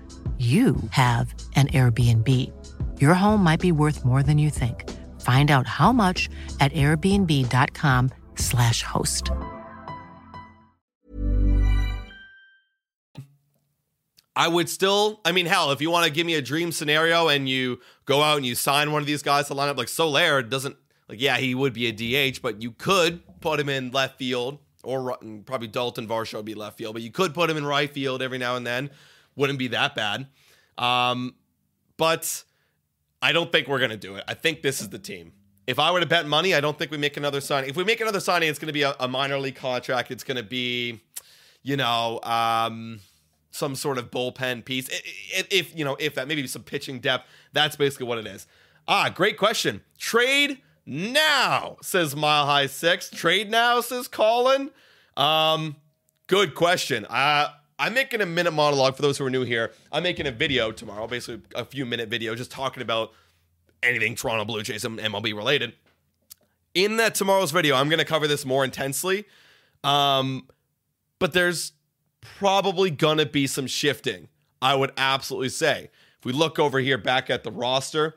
you 0.41 0.75
have 0.89 1.33
an 1.55 1.67
Airbnb. 1.67 2.27
Your 2.99 3.13
home 3.13 3.43
might 3.43 3.59
be 3.59 3.71
worth 3.71 4.03
more 4.03 4.23
than 4.23 4.39
you 4.39 4.49
think. 4.49 4.89
Find 5.21 5.51
out 5.51 5.67
how 5.67 5.91
much 5.91 6.31
at 6.59 6.73
airbnb.com/slash 6.73 8.81
host. 8.81 9.29
I 14.35 14.47
would 14.47 14.67
still, 14.67 15.21
I 15.23 15.31
mean, 15.31 15.45
hell, 15.45 15.71
if 15.71 15.79
you 15.81 15.91
want 15.91 16.05
to 16.05 16.11
give 16.11 16.25
me 16.25 16.33
a 16.33 16.41
dream 16.41 16.71
scenario 16.71 17.27
and 17.27 17.47
you 17.47 17.79
go 18.05 18.23
out 18.23 18.37
and 18.37 18.45
you 18.45 18.55
sign 18.55 18.91
one 18.91 19.01
of 19.01 19.05
these 19.05 19.21
guys 19.21 19.45
to 19.47 19.53
line 19.53 19.69
up, 19.69 19.77
like 19.77 19.89
Soler 19.89 20.41
doesn't, 20.41 20.75
like, 21.07 21.21
yeah, 21.21 21.37
he 21.37 21.53
would 21.53 21.73
be 21.73 21.85
a 21.87 22.31
DH, 22.31 22.41
but 22.41 22.63
you 22.63 22.71
could 22.71 23.21
put 23.41 23.59
him 23.59 23.69
in 23.69 23.91
left 23.91 24.17
field 24.17 24.57
or 24.83 25.15
probably 25.45 25.67
Dalton 25.67 26.07
Varsho 26.07 26.33
would 26.35 26.45
be 26.45 26.55
left 26.55 26.79
field, 26.79 26.93
but 26.93 27.03
you 27.03 27.11
could 27.11 27.35
put 27.35 27.49
him 27.49 27.57
in 27.57 27.65
right 27.65 27.91
field 27.91 28.23
every 28.23 28.37
now 28.39 28.55
and 28.55 28.65
then. 28.65 28.89
Wouldn't 29.35 29.59
be 29.59 29.67
that 29.69 29.95
bad. 29.95 30.27
Um, 30.77 31.35
but 31.97 32.43
I 33.21 33.31
don't 33.31 33.51
think 33.51 33.67
we're 33.67 33.79
going 33.79 33.91
to 33.91 33.97
do 33.97 34.15
it. 34.15 34.23
I 34.27 34.33
think 34.33 34.61
this 34.61 34.81
is 34.81 34.89
the 34.89 34.99
team. 34.99 35.33
If 35.67 35.77
I 35.79 35.91
were 35.91 35.99
to 35.99 36.05
bet 36.05 36.25
money, 36.27 36.53
I 36.55 36.59
don't 36.59 36.77
think 36.77 36.91
we 36.91 36.97
make 36.97 37.17
another 37.17 37.39
signing. 37.39 37.69
If 37.69 37.75
we 37.75 37.83
make 37.83 38.01
another 38.01 38.19
signing, 38.19 38.49
it's 38.49 38.59
going 38.59 38.67
to 38.67 38.73
be 38.73 38.81
a, 38.81 38.95
a 38.99 39.07
minor 39.07 39.37
league 39.37 39.55
contract. 39.55 40.11
It's 40.11 40.23
going 40.23 40.37
to 40.37 40.43
be, 40.43 41.01
you 41.61 41.77
know, 41.77 42.19
um, 42.23 42.99
some 43.51 43.75
sort 43.75 43.97
of 43.97 44.09
bullpen 44.11 44.65
piece. 44.65 44.89
I- 44.89 45.39
I- 45.41 45.45
If, 45.51 45.77
you 45.77 45.85
know, 45.85 45.95
if 45.99 46.15
that, 46.15 46.27
maybe 46.27 46.45
some 46.47 46.63
pitching 46.63 46.99
depth. 46.99 47.27
That's 47.53 47.75
basically 47.75 48.07
what 48.07 48.17
it 48.17 48.25
is. 48.27 48.47
Ah, 48.87 49.09
great 49.09 49.37
question. 49.37 49.81
Trade 49.99 50.59
now, 50.85 51.77
says 51.81 52.15
Mile 52.15 52.47
High 52.47 52.65
Six. 52.65 53.09
Trade 53.11 53.51
now, 53.51 53.81
says 53.81 54.07
Colin. 54.07 54.71
Um, 55.15 55.75
good 56.27 56.55
question. 56.55 57.05
Uh, 57.05 57.49
I'm 57.81 57.95
making 57.95 58.21
a 58.21 58.27
minute 58.27 58.51
monologue 58.51 58.95
for 58.95 59.01
those 59.01 59.17
who 59.17 59.25
are 59.25 59.29
new 59.31 59.43
here. 59.43 59.71
I'm 59.91 60.03
making 60.03 60.27
a 60.27 60.31
video 60.31 60.71
tomorrow, 60.71 61.07
basically 61.07 61.41
a 61.55 61.65
few 61.65 61.83
minute 61.83 62.09
video, 62.09 62.35
just 62.35 62.51
talking 62.51 62.83
about 62.83 63.11
anything 63.81 64.13
Toronto 64.13 64.45
Blue 64.45 64.61
Jays 64.61 64.85
and 64.85 64.99
MLB 64.99 65.35
related. 65.35 65.73
In 66.75 66.97
that 66.97 67.15
tomorrow's 67.15 67.49
video, 67.49 67.75
I'm 67.75 67.89
going 67.89 67.97
to 67.97 68.05
cover 68.05 68.27
this 68.27 68.45
more 68.45 68.63
intensely. 68.63 69.25
Um, 69.83 70.47
but 71.17 71.33
there's 71.33 71.71
probably 72.21 72.91
going 72.91 73.17
to 73.17 73.25
be 73.25 73.47
some 73.47 73.65
shifting, 73.65 74.27
I 74.61 74.75
would 74.75 74.91
absolutely 74.95 75.49
say. 75.49 75.89
If 76.19 76.25
we 76.25 76.33
look 76.33 76.59
over 76.59 76.77
here 76.77 76.99
back 76.99 77.31
at 77.31 77.43
the 77.43 77.51
roster, 77.51 78.13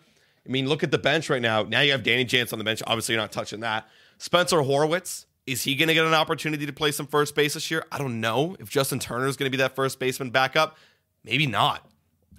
I 0.47 0.51
mean, 0.51 0.69
look 0.69 0.83
at 0.83 0.91
the 0.91 0.99
bench 0.99 1.31
right 1.31 1.41
now. 1.41 1.63
Now 1.63 1.81
you 1.81 1.93
have 1.93 2.03
Danny 2.03 2.27
Jansen 2.27 2.57
on 2.57 2.59
the 2.59 2.65
bench. 2.65 2.83
Obviously, 2.87 3.15
you're 3.15 3.23
not 3.23 3.33
touching 3.33 3.61
that. 3.61 3.89
Spencer 4.19 4.59
Horwitz, 4.59 5.25
is 5.47 5.63
he 5.63 5.75
going 5.75 5.89
to 5.89 5.95
get 5.95 6.05
an 6.05 6.15
opportunity 6.15 6.67
to 6.67 6.73
play 6.73 6.91
some 6.91 7.07
first 7.07 7.35
base 7.35 7.55
this 7.55 7.71
year? 7.71 7.85
I 7.93 7.99
don't 7.99 8.21
know. 8.21 8.57
If 8.59 8.71
Justin 8.71 8.99
Turner 8.99 9.27
is 9.27 9.37
going 9.37 9.51
to 9.51 9.57
be 9.57 9.63
that 9.63 9.75
first 9.75 9.99
baseman 9.99 10.31
backup, 10.31 10.77
maybe 11.23 11.47
not. 11.47 11.87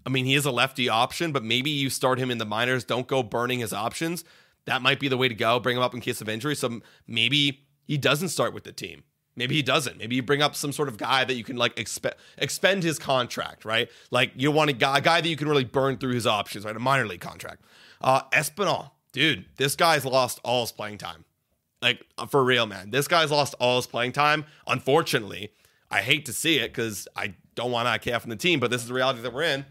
I 0.05 0.09
mean, 0.09 0.25
he 0.25 0.35
is 0.35 0.45
a 0.45 0.51
lefty 0.51 0.89
option, 0.89 1.31
but 1.31 1.43
maybe 1.43 1.69
you 1.69 1.89
start 1.89 2.19
him 2.19 2.29
in 2.29 2.37
the 2.37 2.45
minors. 2.45 2.83
Don't 2.83 3.07
go 3.07 3.23
burning 3.23 3.59
his 3.59 3.73
options. 3.73 4.23
That 4.65 4.81
might 4.81 4.99
be 4.99 5.07
the 5.07 5.17
way 5.17 5.27
to 5.27 5.35
go. 5.35 5.59
Bring 5.59 5.77
him 5.77 5.83
up 5.83 5.93
in 5.93 6.01
case 6.01 6.21
of 6.21 6.29
injury. 6.29 6.55
So 6.55 6.81
maybe 7.07 7.65
he 7.85 7.97
doesn't 7.97 8.29
start 8.29 8.53
with 8.53 8.63
the 8.63 8.71
team. 8.71 9.03
Maybe 9.35 9.55
he 9.55 9.61
doesn't. 9.61 9.97
Maybe 9.97 10.15
you 10.15 10.23
bring 10.23 10.41
up 10.41 10.55
some 10.55 10.71
sort 10.71 10.87
of 10.87 10.97
guy 10.97 11.25
that 11.25 11.35
you 11.35 11.43
can 11.43 11.57
like 11.57 11.75
expe- 11.75 12.13
expend 12.37 12.83
his 12.83 12.97
contract, 12.97 13.65
right? 13.65 13.89
Like 14.09 14.31
you 14.35 14.49
want 14.49 14.69
a 14.69 14.73
guy, 14.73 14.99
a 14.99 15.01
guy 15.01 15.21
that 15.21 15.27
you 15.27 15.35
can 15.35 15.49
really 15.49 15.65
burn 15.65 15.97
through 15.97 16.13
his 16.13 16.25
options, 16.25 16.65
right? 16.65 16.75
A 16.75 16.79
minor 16.79 17.05
league 17.05 17.19
contract. 17.19 17.63
Uh, 18.01 18.21
Espinal, 18.31 18.91
dude, 19.11 19.45
this 19.57 19.75
guy's 19.75 20.05
lost 20.05 20.39
all 20.43 20.61
his 20.61 20.71
playing 20.71 20.97
time. 20.99 21.25
Like 21.85 22.03
for 22.29 22.43
real, 22.43 22.65
man. 22.65 22.89
This 22.89 23.07
guy's 23.07 23.29
lost 23.29 23.53
all 23.59 23.75
his 23.75 23.85
playing 23.85 24.13
time. 24.13 24.45
Unfortunately, 24.65 25.51
I 25.91 26.01
hate 26.01 26.25
to 26.25 26.33
see 26.33 26.57
it 26.57 26.73
because 26.73 27.07
I 27.15 27.35
don't 27.53 27.69
want 27.69 27.87
IKF 27.87 28.21
from 28.21 28.31
the 28.31 28.35
team, 28.35 28.59
but 28.59 28.71
this 28.71 28.81
is 28.81 28.87
the 28.87 28.95
reality 28.95 29.21
that 29.21 29.31
we're 29.31 29.43
in. 29.43 29.65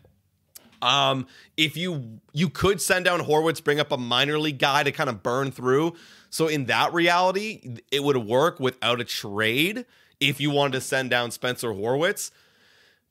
Um, 0.81 1.27
if 1.57 1.77
you 1.77 2.21
you 2.33 2.51
could 2.51 2.81
send 2.81 3.05
down 3.05 3.19
Horwitz, 3.19 3.65
bring 3.65 3.81
up 3.81 3.91
a 3.91 3.97
minor 3.97 4.39
league 4.39 4.61
guy 4.61 4.85
to 4.85 4.93
kind 4.93 5.11
of 5.11 5.25
burn 5.25 5.51
through. 5.51 5.95
So 6.31 6.47
in 6.47 6.67
that 6.67 6.95
reality, 6.95 7.79
it 7.91 8.05
would 8.05 8.17
work 8.19 8.61
without 8.61 9.01
a 9.01 9.05
trade 9.05 9.85
if 10.21 10.41
you 10.41 10.51
wanted 10.53 10.75
to 10.75 10.83
send 10.83 11.11
down 11.11 11.33
Spencer 11.33 11.71
Horwitz. 11.71 12.31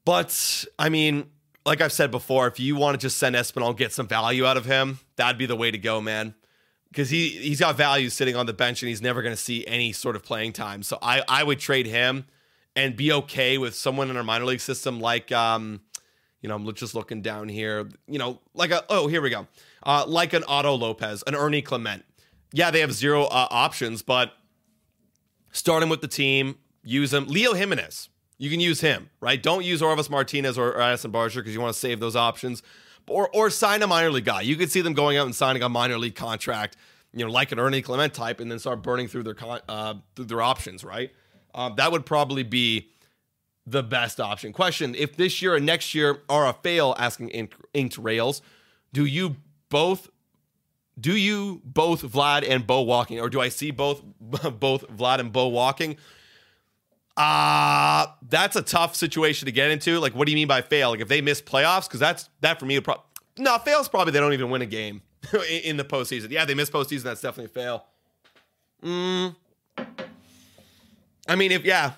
But 0.06 0.64
I 0.80 0.88
mean, 0.88 1.30
like 1.66 1.82
I've 1.82 1.92
said 1.92 2.10
before, 2.10 2.48
if 2.48 2.58
you 2.58 2.78
want 2.78 2.98
to 2.98 3.06
just 3.06 3.18
send 3.18 3.36
Espinal, 3.36 3.76
get 3.76 3.92
some 3.92 4.08
value 4.08 4.46
out 4.46 4.56
of 4.56 4.64
him, 4.64 5.00
that'd 5.18 5.38
be 5.38 5.46
the 5.46 5.58
way 5.58 5.72
to 5.72 5.78
go, 5.78 6.00
man. 6.00 6.36
Because 6.94 7.10
he 7.10 7.30
he's 7.30 7.60
got 7.60 7.76
value 7.76 8.10
sitting 8.10 8.36
on 8.36 8.46
the 8.46 8.54
bench 8.54 8.84
and 8.84 8.90
he's 8.90 9.02
never 9.02 9.24
going 9.24 9.36
to 9.36 9.42
see 9.42 9.66
any 9.66 9.92
sort 9.92 10.16
of 10.16 10.24
playing 10.24 10.54
time. 10.54 10.84
So 10.84 11.00
I 11.02 11.24
I 11.28 11.44
would 11.44 11.60
trade 11.60 11.88
him 11.88 12.26
and 12.76 12.96
be 12.96 13.12
okay 13.12 13.58
with 13.58 13.74
someone 13.74 14.12
in 14.12 14.18
our 14.18 14.24
minor 14.24 14.46
league 14.46 14.62
system 14.62 15.00
like 15.00 15.32
um 15.32 15.82
you 16.44 16.50
know, 16.50 16.56
I'm 16.56 16.72
just 16.74 16.94
looking 16.94 17.22
down 17.22 17.48
here. 17.48 17.90
You 18.06 18.20
know, 18.20 18.42
like 18.54 18.70
a 18.72 18.84
oh, 18.90 19.08
here 19.08 19.22
we 19.22 19.30
go. 19.30 19.48
Uh, 19.82 20.04
like 20.06 20.34
an 20.34 20.44
Otto 20.48 20.76
Lopez, 20.76 21.24
an 21.26 21.36
Ernie 21.36 21.62
Clement. 21.62 22.04
Yeah, 22.52 22.70
they 22.70 22.82
have 22.82 22.94
zero 22.94 23.24
uh, 23.24 23.48
options, 23.50 24.02
but 24.02 24.34
start 25.54 25.82
him 25.82 25.90
with 25.90 26.02
the 26.02 26.08
team. 26.08 26.58
Use 26.84 27.14
him. 27.14 27.28
Leo 27.28 27.54
Jimenez. 27.54 28.10
You 28.38 28.50
can 28.50 28.60
use 28.60 28.82
him, 28.82 29.10
right? 29.22 29.42
Don't 29.42 29.64
use 29.64 29.82
Orelvis 29.82 30.10
Martinez 30.10 30.58
or, 30.58 30.80
Addison 30.80 31.12
Barger 31.12 31.40
because 31.40 31.54
you 31.54 31.62
want 31.62 31.74
to 31.74 31.80
save 31.80 32.02
those 32.02 32.16
options. 32.16 32.62
Or 33.08 33.30
or 33.34 33.50
sign 33.50 33.82
a 33.82 33.88
minor 33.88 34.12
league 34.12 34.26
guy. 34.26 34.42
You 34.42 34.56
could 34.56 34.72
see 34.72 34.82
them 34.82 34.94
going 34.94 35.18
out 35.18 35.26
and 35.26 35.36
signing 35.36 35.62
a 35.62 35.70
minor 35.70 35.98
league 35.98 36.16
contract, 36.16 36.78
you 37.14 37.26
know, 37.26 37.32
like 37.32 37.52
an 37.52 37.60
Ernie 37.60 37.82
Clement 37.82 38.14
type, 38.14 38.40
and 38.40 38.50
then 38.50 38.60
start 38.60 38.82
burning 38.82 39.08
through 39.08 39.24
their 39.24 39.34
con- 39.34 39.62
uh, 39.68 39.96
through 40.16 40.26
their 40.26 40.42
options, 40.42 40.84
right? 40.84 41.12
Um, 41.54 41.76
that 41.76 41.92
would 41.92 42.06
probably 42.06 42.44
be 42.44 42.90
the 43.68 43.84
best 43.84 44.20
option. 44.22 44.54
Question: 44.54 44.96
If 44.96 45.18
this 45.18 45.42
year 45.42 45.56
and 45.56 45.66
next 45.66 45.94
year 45.94 46.22
are 46.30 46.48
a 46.48 46.54
fail, 46.54 46.96
asking 46.98 47.30
Ink- 47.30 47.56
Inked 47.74 47.98
Rails, 47.98 48.42
do 48.94 49.06
you 49.06 49.36
both 49.70 50.10
do 51.00 51.16
you 51.16 51.62
both 51.66 52.04
Vlad 52.04 52.48
and 52.48 52.66
Bo 52.66 52.82
walking, 52.82 53.20
or 53.20 53.30
do 53.30 53.42
I 53.42 53.50
see 53.50 53.72
both 53.72 54.02
both 54.20 54.88
Vlad 54.88 55.20
and 55.20 55.32
Bo 55.32 55.48
walking? 55.48 55.98
Uh 57.16 58.08
that's 58.28 58.56
a 58.56 58.62
tough 58.62 58.96
situation 58.96 59.46
to 59.46 59.52
get 59.52 59.70
into. 59.72 60.00
Like, 60.00 60.16
what 60.16 60.26
do 60.26 60.32
you 60.32 60.36
mean 60.36 60.48
by 60.48 60.62
fail? 60.62 60.92
Like, 60.92 61.02
if 61.02 61.08
they 61.08 61.22
miss 61.22 61.42
playoffs, 61.42 61.88
because 61.88 62.00
that's 62.00 62.30
that 62.42 62.60
for 62.60 62.66
me. 62.66 62.80
Pro- 62.80 63.02
no, 63.38 63.58
fails 63.60 63.88
probably 63.88 64.12
they 64.12 64.20
don't 64.20 64.34
even 64.34 64.50
win 64.50 64.62
a 64.62 64.68
game 64.68 65.02
in, 65.34 65.62
in 65.64 65.78
the 65.78 65.84
postseason. 65.84 66.32
Yeah, 66.32 66.46
they 66.46 66.56
miss 66.56 66.70
postseason. 66.70 67.04
That's 67.04 67.22
definitely 67.22 67.46
a 67.46 67.64
fail. 67.64 67.86
Mm. 68.84 69.36
I 71.28 71.36
mean, 71.36 71.52
if 71.52 71.64
yeah, 71.64 71.94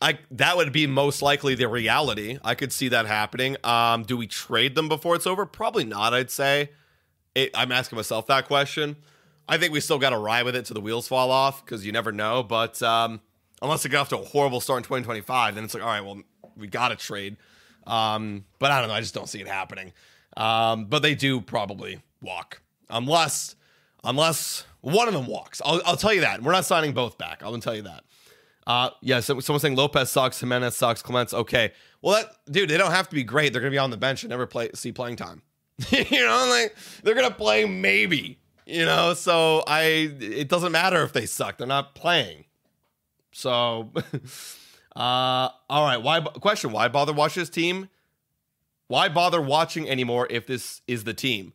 I 0.00 0.18
that 0.32 0.56
would 0.56 0.72
be 0.72 0.86
most 0.86 1.22
likely 1.22 1.54
the 1.54 1.68
reality. 1.68 2.38
I 2.44 2.54
could 2.54 2.72
see 2.72 2.88
that 2.88 3.06
happening. 3.06 3.56
Um, 3.64 4.02
do 4.02 4.16
we 4.16 4.26
trade 4.26 4.74
them 4.74 4.88
before 4.88 5.14
it's 5.16 5.26
over? 5.26 5.46
Probably 5.46 5.84
not. 5.84 6.14
I'd 6.14 6.30
say. 6.30 6.70
It, 7.34 7.50
I'm 7.54 7.70
asking 7.70 7.96
myself 7.96 8.26
that 8.28 8.46
question. 8.46 8.96
I 9.48 9.58
think 9.58 9.72
we 9.72 9.80
still 9.80 9.98
got 9.98 10.10
to 10.10 10.18
ride 10.18 10.44
with 10.44 10.56
it 10.56 10.64
till 10.64 10.74
the 10.74 10.80
wheels 10.80 11.06
fall 11.06 11.30
off 11.30 11.64
because 11.64 11.84
you 11.84 11.92
never 11.92 12.10
know. 12.10 12.42
But 12.42 12.82
um, 12.82 13.20
unless 13.62 13.84
it 13.84 13.90
got 13.90 14.02
off 14.02 14.08
to 14.10 14.18
a 14.18 14.24
horrible 14.24 14.60
start 14.60 14.78
in 14.78 14.82
2025, 14.84 15.54
then 15.54 15.64
it's 15.64 15.74
like, 15.74 15.82
all 15.82 15.88
right, 15.88 16.04
well, 16.04 16.20
we 16.56 16.66
got 16.66 16.88
to 16.88 16.96
trade. 16.96 17.36
Um, 17.86 18.44
but 18.58 18.70
I 18.70 18.80
don't 18.80 18.88
know. 18.88 18.94
I 18.94 19.00
just 19.00 19.14
don't 19.14 19.28
see 19.28 19.40
it 19.40 19.48
happening. 19.48 19.92
Um, 20.36 20.86
but 20.86 21.02
they 21.02 21.14
do 21.14 21.40
probably 21.40 22.02
walk 22.20 22.60
unless 22.90 23.56
unless 24.04 24.64
one 24.80 25.08
of 25.08 25.14
them 25.14 25.26
walks. 25.26 25.62
I'll, 25.64 25.80
I'll 25.84 25.96
tell 25.96 26.12
you 26.12 26.20
that. 26.20 26.42
We're 26.42 26.52
not 26.52 26.64
signing 26.64 26.92
both 26.92 27.18
back. 27.18 27.40
Gonna 27.40 27.60
tell 27.60 27.74
you 27.74 27.82
that. 27.82 28.04
Uh, 28.66 28.90
yeah, 29.00 29.20
so, 29.20 29.38
someone's 29.38 29.62
saying 29.62 29.76
Lopez 29.76 30.10
sucks, 30.10 30.40
Jimenez 30.40 30.76
sucks, 30.76 31.00
Clement's 31.00 31.32
okay. 31.32 31.72
Well, 32.02 32.14
that 32.14 32.52
dude, 32.52 32.68
they 32.68 32.76
don't 32.76 32.90
have 32.90 33.08
to 33.08 33.14
be 33.14 33.22
great. 33.22 33.52
They're 33.52 33.62
gonna 33.62 33.70
be 33.70 33.78
on 33.78 33.90
the 33.90 33.96
bench 33.96 34.22
and 34.22 34.30
never 34.30 34.46
play 34.46 34.70
see 34.74 34.92
playing 34.92 35.16
time. 35.16 35.42
you 35.90 36.24
know, 36.24 36.46
like 36.50 36.74
they're 37.02 37.14
gonna 37.14 37.30
play 37.30 37.64
maybe. 37.64 38.38
You 38.66 38.84
know, 38.84 39.14
so 39.14 39.62
I 39.66 40.14
it 40.20 40.48
doesn't 40.48 40.72
matter 40.72 41.02
if 41.02 41.12
they 41.12 41.26
suck. 41.26 41.58
They're 41.58 41.66
not 41.66 41.94
playing. 41.94 42.44
So, 43.36 43.90
uh, 44.96 45.48
all 45.68 45.84
right. 45.84 45.98
Why 45.98 46.20
question? 46.20 46.72
Why 46.72 46.88
bother 46.88 47.12
watching 47.12 47.42
this 47.42 47.50
team? 47.50 47.90
Why 48.88 49.10
bother 49.10 49.42
watching 49.42 49.90
anymore 49.90 50.26
if 50.30 50.46
this 50.46 50.80
is 50.88 51.04
the 51.04 51.12
team? 51.12 51.52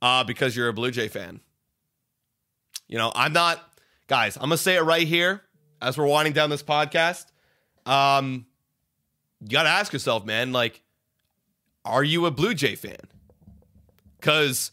Uh, 0.00 0.22
because 0.22 0.54
you're 0.54 0.68
a 0.68 0.72
Blue 0.72 0.92
Jay 0.92 1.08
fan. 1.08 1.40
You 2.86 2.98
know, 2.98 3.10
I'm 3.16 3.32
not, 3.32 3.58
guys. 4.06 4.36
I'm 4.36 4.42
gonna 4.42 4.58
say 4.58 4.76
it 4.76 4.82
right 4.82 5.08
here 5.08 5.42
as 5.82 5.98
we're 5.98 6.06
winding 6.06 6.34
down 6.34 6.50
this 6.50 6.62
podcast. 6.62 7.26
Um, 7.84 8.46
you 9.40 9.48
gotta 9.48 9.70
ask 9.70 9.92
yourself, 9.92 10.24
man. 10.24 10.52
Like, 10.52 10.82
are 11.84 12.04
you 12.04 12.26
a 12.26 12.30
Blue 12.30 12.54
Jay 12.54 12.76
fan? 12.76 12.96
Because 14.20 14.70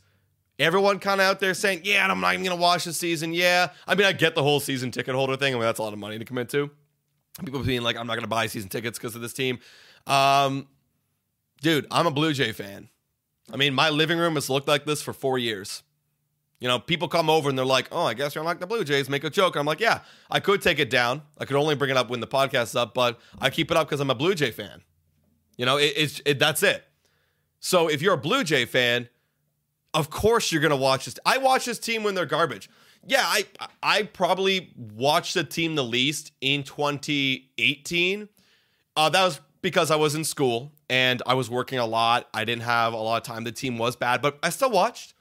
everyone 0.62 1.00
kind 1.00 1.20
of 1.20 1.28
out 1.28 1.40
there 1.40 1.54
saying, 1.54 1.82
"Yeah, 1.84 2.08
I'm 2.08 2.20
not 2.20 2.34
even 2.34 2.46
gonna 2.46 2.56
watch 2.56 2.86
the 2.86 2.94
season." 2.94 3.34
Yeah, 3.34 3.72
I 3.88 3.96
mean, 3.96 4.06
I 4.06 4.14
get 4.14 4.36
the 4.36 4.44
whole 4.44 4.60
season 4.60 4.92
ticket 4.92 5.16
holder 5.16 5.36
thing. 5.36 5.54
I 5.54 5.58
mean, 5.58 5.66
that's 5.66 5.80
a 5.80 5.84
lot 5.84 5.94
of 5.94 6.00
money 6.00 6.20
to 6.20 6.26
commit 6.26 6.50
to. 6.50 6.70
People 7.44 7.64
being 7.64 7.82
like, 7.82 7.98
"I'm 7.98 8.08
not 8.08 8.16
gonna 8.16 8.28
buy 8.28 8.48
season 8.48 8.70
tickets 8.70 8.98
because 8.98 9.16
of 9.16 9.22
this 9.22 9.34
team." 9.34 9.60
Um, 10.08 10.68
dude, 11.62 11.88
I'm 11.92 12.08
a 12.08 12.12
Blue 12.12 12.34
Jay 12.34 12.52
fan. 12.52 12.90
I 13.52 13.58
mean, 13.58 13.74
my 13.74 13.90
living 13.90 14.18
room 14.18 14.36
has 14.36 14.50
looked 14.50 14.68
like 14.68 14.86
this 14.86 15.02
for 15.02 15.14
four 15.14 15.38
years. 15.38 15.84
You 16.60 16.68
know, 16.68 16.78
people 16.78 17.08
come 17.08 17.30
over 17.30 17.50
and 17.50 17.58
they're 17.58 17.66
like, 17.66 17.88
"Oh, 17.92 18.04
I 18.06 18.14
guess 18.14 18.36
you're 18.36 18.44
like 18.44 18.60
the 18.60 18.68
Blue 18.68 18.84
Jays." 18.84 19.10
Make 19.10 19.24
a 19.24 19.30
joke. 19.32 19.56
I'm 19.56 19.66
like, 19.66 19.80
"Yeah, 19.80 20.02
I 20.30 20.40
could 20.40 20.62
take 20.62 20.80
it 20.80 20.90
down. 20.90 21.24
I 21.40 21.46
could 21.46 21.56
only 21.56 21.76
bring 21.76 21.90
it 21.90 21.98
up 21.98 22.10
when 22.10 22.20
the 22.20 22.28
podcast 22.28 22.64
is 22.64 22.76
up, 22.76 22.94
but 22.94 23.20
I 23.40 23.50
keep 23.50 23.72
it 23.72 23.78
up 23.78 23.88
because 23.88 24.00
I'm 24.00 24.12
a 24.12 24.16
Blue 24.16 24.36
Jay 24.36 24.52
fan." 24.52 24.84
You 25.58 25.66
know, 25.66 25.78
it, 25.78 25.94
it's 25.96 26.22
it, 26.26 26.38
that's 26.38 26.62
it. 26.62 26.84
So 27.60 27.88
if 27.88 28.02
you're 28.02 28.14
a 28.14 28.18
Blue 28.18 28.44
Jay 28.44 28.66
fan, 28.66 29.10
of 29.94 30.10
course 30.10 30.52
you're 30.52 30.62
gonna 30.62 30.76
watch 30.76 31.06
this. 31.06 31.20
I 31.26 31.38
watch 31.38 31.66
this 31.66 31.80
team 31.80 32.04
when 32.04 32.16
they're 32.16 32.26
garbage. 32.26 32.70
Yeah, 33.06 33.24
I 33.24 33.46
I 33.82 34.04
probably 34.04 34.74
watched 34.78 35.34
the 35.34 35.44
team 35.44 35.76
the 35.76 35.84
least 35.84 36.32
in 36.42 36.64
2018. 36.64 38.30
Uh, 38.96 39.10
that 39.10 39.24
was 39.24 39.40
because 39.62 39.92
I 39.92 39.96
was 39.96 40.16
in 40.16 40.24
school 40.24 40.72
and 40.90 41.22
I 41.26 41.34
was 41.34 41.50
working 41.50 41.80
a 41.80 41.86
lot. 41.86 42.28
I 42.34 42.46
didn't 42.46 42.64
have 42.64 42.94
a 42.94 42.98
lot 42.98 43.18
of 43.18 43.24
time. 43.24 43.44
The 43.44 43.52
team 43.52 43.78
was 43.78 43.96
bad, 43.96 44.22
but 44.22 44.38
I 44.44 44.50
still 44.50 44.72
watched. 44.72 45.14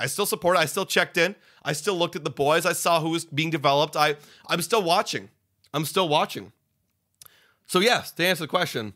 I 0.00 0.06
still 0.06 0.26
supported. 0.26 0.58
I 0.58 0.64
still 0.64 0.86
checked 0.86 1.16
in. 1.16 1.36
I 1.62 1.72
still 1.72 1.96
looked 1.96 2.16
at 2.16 2.24
the 2.24 2.30
boys. 2.30 2.66
I 2.66 2.72
saw 2.72 3.00
who 3.00 3.10
was 3.10 3.24
being 3.24 3.50
developed. 3.50 3.96
I 3.96 4.16
I'm 4.48 4.60
still 4.62 4.82
watching. 4.82 5.28
I'm 5.72 5.84
still 5.84 6.08
watching. 6.08 6.52
So 7.66 7.78
yes, 7.78 8.10
to 8.12 8.26
answer 8.26 8.44
the 8.44 8.48
question, 8.48 8.94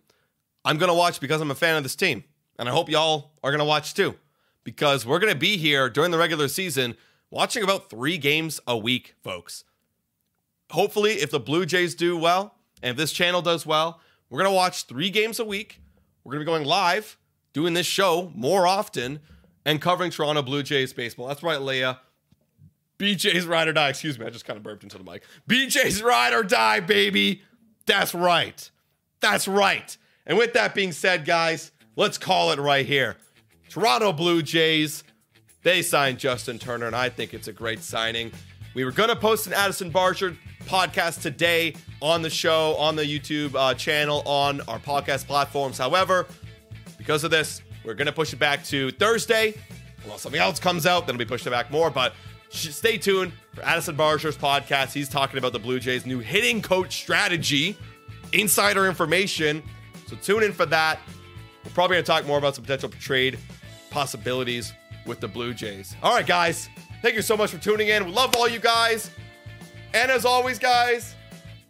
I'm 0.65 0.79
gonna 0.79 0.95
watch 0.95 1.21
because 1.21 1.41
I'm 1.41 1.51
a 1.51 1.55
fan 1.55 1.77
of 1.77 1.83
this 1.83 1.97
team, 1.97 2.25
and 2.59 2.69
I 2.69 2.73
hope 2.73 2.91
y'all 2.91 3.31
are 3.43 3.51
gonna 3.51 3.65
watch 3.65 3.95
too, 3.95 4.17
because 4.66 5.07
we're 5.07 5.20
gonna 5.20 5.37
be 5.37 5.57
here 5.57 5.88
during 5.88 6.11
the 6.11 6.18
regular 6.18 6.48
season 6.48 6.96
watching 7.31 7.62
about 7.62 7.88
three 7.88 8.18
games 8.18 8.59
a 8.66 8.76
week, 8.76 9.14
folks. 9.22 9.62
Hopefully, 10.72 11.12
if 11.12 11.31
the 11.31 11.38
Blue 11.38 11.64
Jays 11.64 11.94
do 11.94 12.16
well 12.16 12.57
and 12.83 12.90
if 12.90 12.96
this 12.96 13.12
channel 13.12 13.40
does 13.40 13.64
well, 13.64 14.00
we're 14.29 14.42
gonna 14.42 14.52
watch 14.52 14.83
three 14.83 15.09
games 15.09 15.38
a 15.38 15.44
week. 15.44 15.81
We're 16.24 16.33
gonna 16.33 16.44
be 16.44 16.46
going 16.46 16.64
live, 16.64 17.16
doing 17.52 17.74
this 17.74 17.87
show 17.87 18.33
more 18.35 18.66
often 18.66 19.20
and 19.64 19.81
covering 19.81 20.11
Toronto 20.11 20.42
Blue 20.42 20.64
Jays 20.64 20.92
baseball. 20.92 21.29
That's 21.29 21.44
right, 21.44 21.62
Leah. 21.62 22.00
BJ's 22.98 23.46
ride 23.46 23.68
or 23.68 23.72
die. 23.72 23.90
Excuse 23.90 24.18
me, 24.18 24.26
I 24.26 24.31
just 24.31 24.46
kind 24.46 24.57
of 24.57 24.64
burped 24.64 24.83
into 24.83 24.98
the 24.98 25.05
mic. 25.05 25.22
BJ's 25.48 26.02
ride 26.02 26.35
or 26.35 26.42
die, 26.42 26.81
baby. 26.81 27.42
That's 27.87 28.16
right. 28.16 28.68
That's 29.20 29.46
right. 29.46 29.96
And 30.26 30.37
with 30.37 30.55
that 30.55 30.74
being 30.74 30.90
said, 30.90 31.24
guys, 31.24 31.70
let's 31.94 32.18
call 32.18 32.50
it 32.50 32.59
right 32.59 32.85
here. 32.85 33.16
Toronto 33.68 34.12
Blue 34.12 34.42
Jays, 34.42 35.05
they 35.62 35.83
signed 35.83 36.18
Justin 36.18 36.59
Turner, 36.59 36.87
and 36.87 36.96
I 36.96 37.09
think 37.09 37.35
it's 37.35 37.48
a 37.48 37.52
great 37.52 37.83
signing. 37.83 38.33
We 38.74 38.85
were 38.85 38.92
going 38.92 39.09
to 39.09 39.16
post 39.16 39.46
an 39.46 39.52
Addison 39.52 39.90
Barger 39.90 40.37
podcast 40.66 41.22
today 41.22 41.74
on 42.02 42.22
the 42.22 42.31
show, 42.31 42.76
on 42.76 42.94
the 42.96 43.05
YouTube 43.05 43.55
uh, 43.55 43.74
channel, 43.74 44.22
on 44.26 44.61
our 44.68 44.79
podcast 44.79 45.26
platforms. 45.26 45.79
However, 45.79 46.26
because 46.98 47.24
of 47.24 47.31
this, 47.31 47.62
we're 47.85 47.94
going 47.94 48.07
to 48.07 48.12
push 48.12 48.33
it 48.33 48.38
back 48.38 48.64
to 48.64 48.90
Thursday. 48.92 49.55
Unless 50.05 50.22
something 50.22 50.40
else 50.40 50.61
comes 50.61 50.87
out, 50.87 51.07
then 51.07 51.16
we'll 51.16 51.26
be 51.26 51.35
it 51.35 51.44
back 51.50 51.70
more. 51.70 51.90
But 51.90 52.14
stay 52.50 52.98
tuned 52.98 53.33
for 53.55 53.64
Addison 53.64 53.96
Barger's 53.96 54.37
podcast. 54.37 54.92
He's 54.92 55.09
talking 55.09 55.38
about 55.38 55.52
the 55.52 55.59
Blue 55.59 55.81
Jays' 55.81 56.07
new 56.07 56.18
hitting 56.18 56.62
coach 56.62 56.96
strategy, 56.96 57.76
insider 58.33 58.87
information. 58.87 59.62
So 60.07 60.16
tune 60.16 60.42
in 60.42 60.52
for 60.52 60.66
that. 60.66 61.00
We're 61.64 61.72
probably 61.72 61.96
going 61.96 62.05
to 62.05 62.07
talk 62.07 62.26
more 62.26 62.38
about 62.38 62.55
some 62.55 62.62
potential 62.64 62.88
trade 62.90 63.38
possibilities 63.90 64.72
with 65.07 65.20
the 65.20 65.29
Blue 65.29 65.55
Jays. 65.55 65.96
All 66.03 66.14
right, 66.14 66.27
guys. 66.27 66.68
Thank 67.03 67.14
you 67.14 67.22
so 67.22 67.37
much 67.37 67.51
for 67.51 67.59
tuning 67.59 67.88
in. 67.88 68.05
We 68.05 68.12
love 68.12 68.35
all 68.37 68.49
you 68.49 68.59
guys. 68.59 69.11
And 69.94 70.11
as 70.11 70.25
always, 70.25 70.59
guys, 70.59 71.14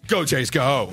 go 0.08 0.24
Jays, 0.24 0.50
go. 0.50 0.92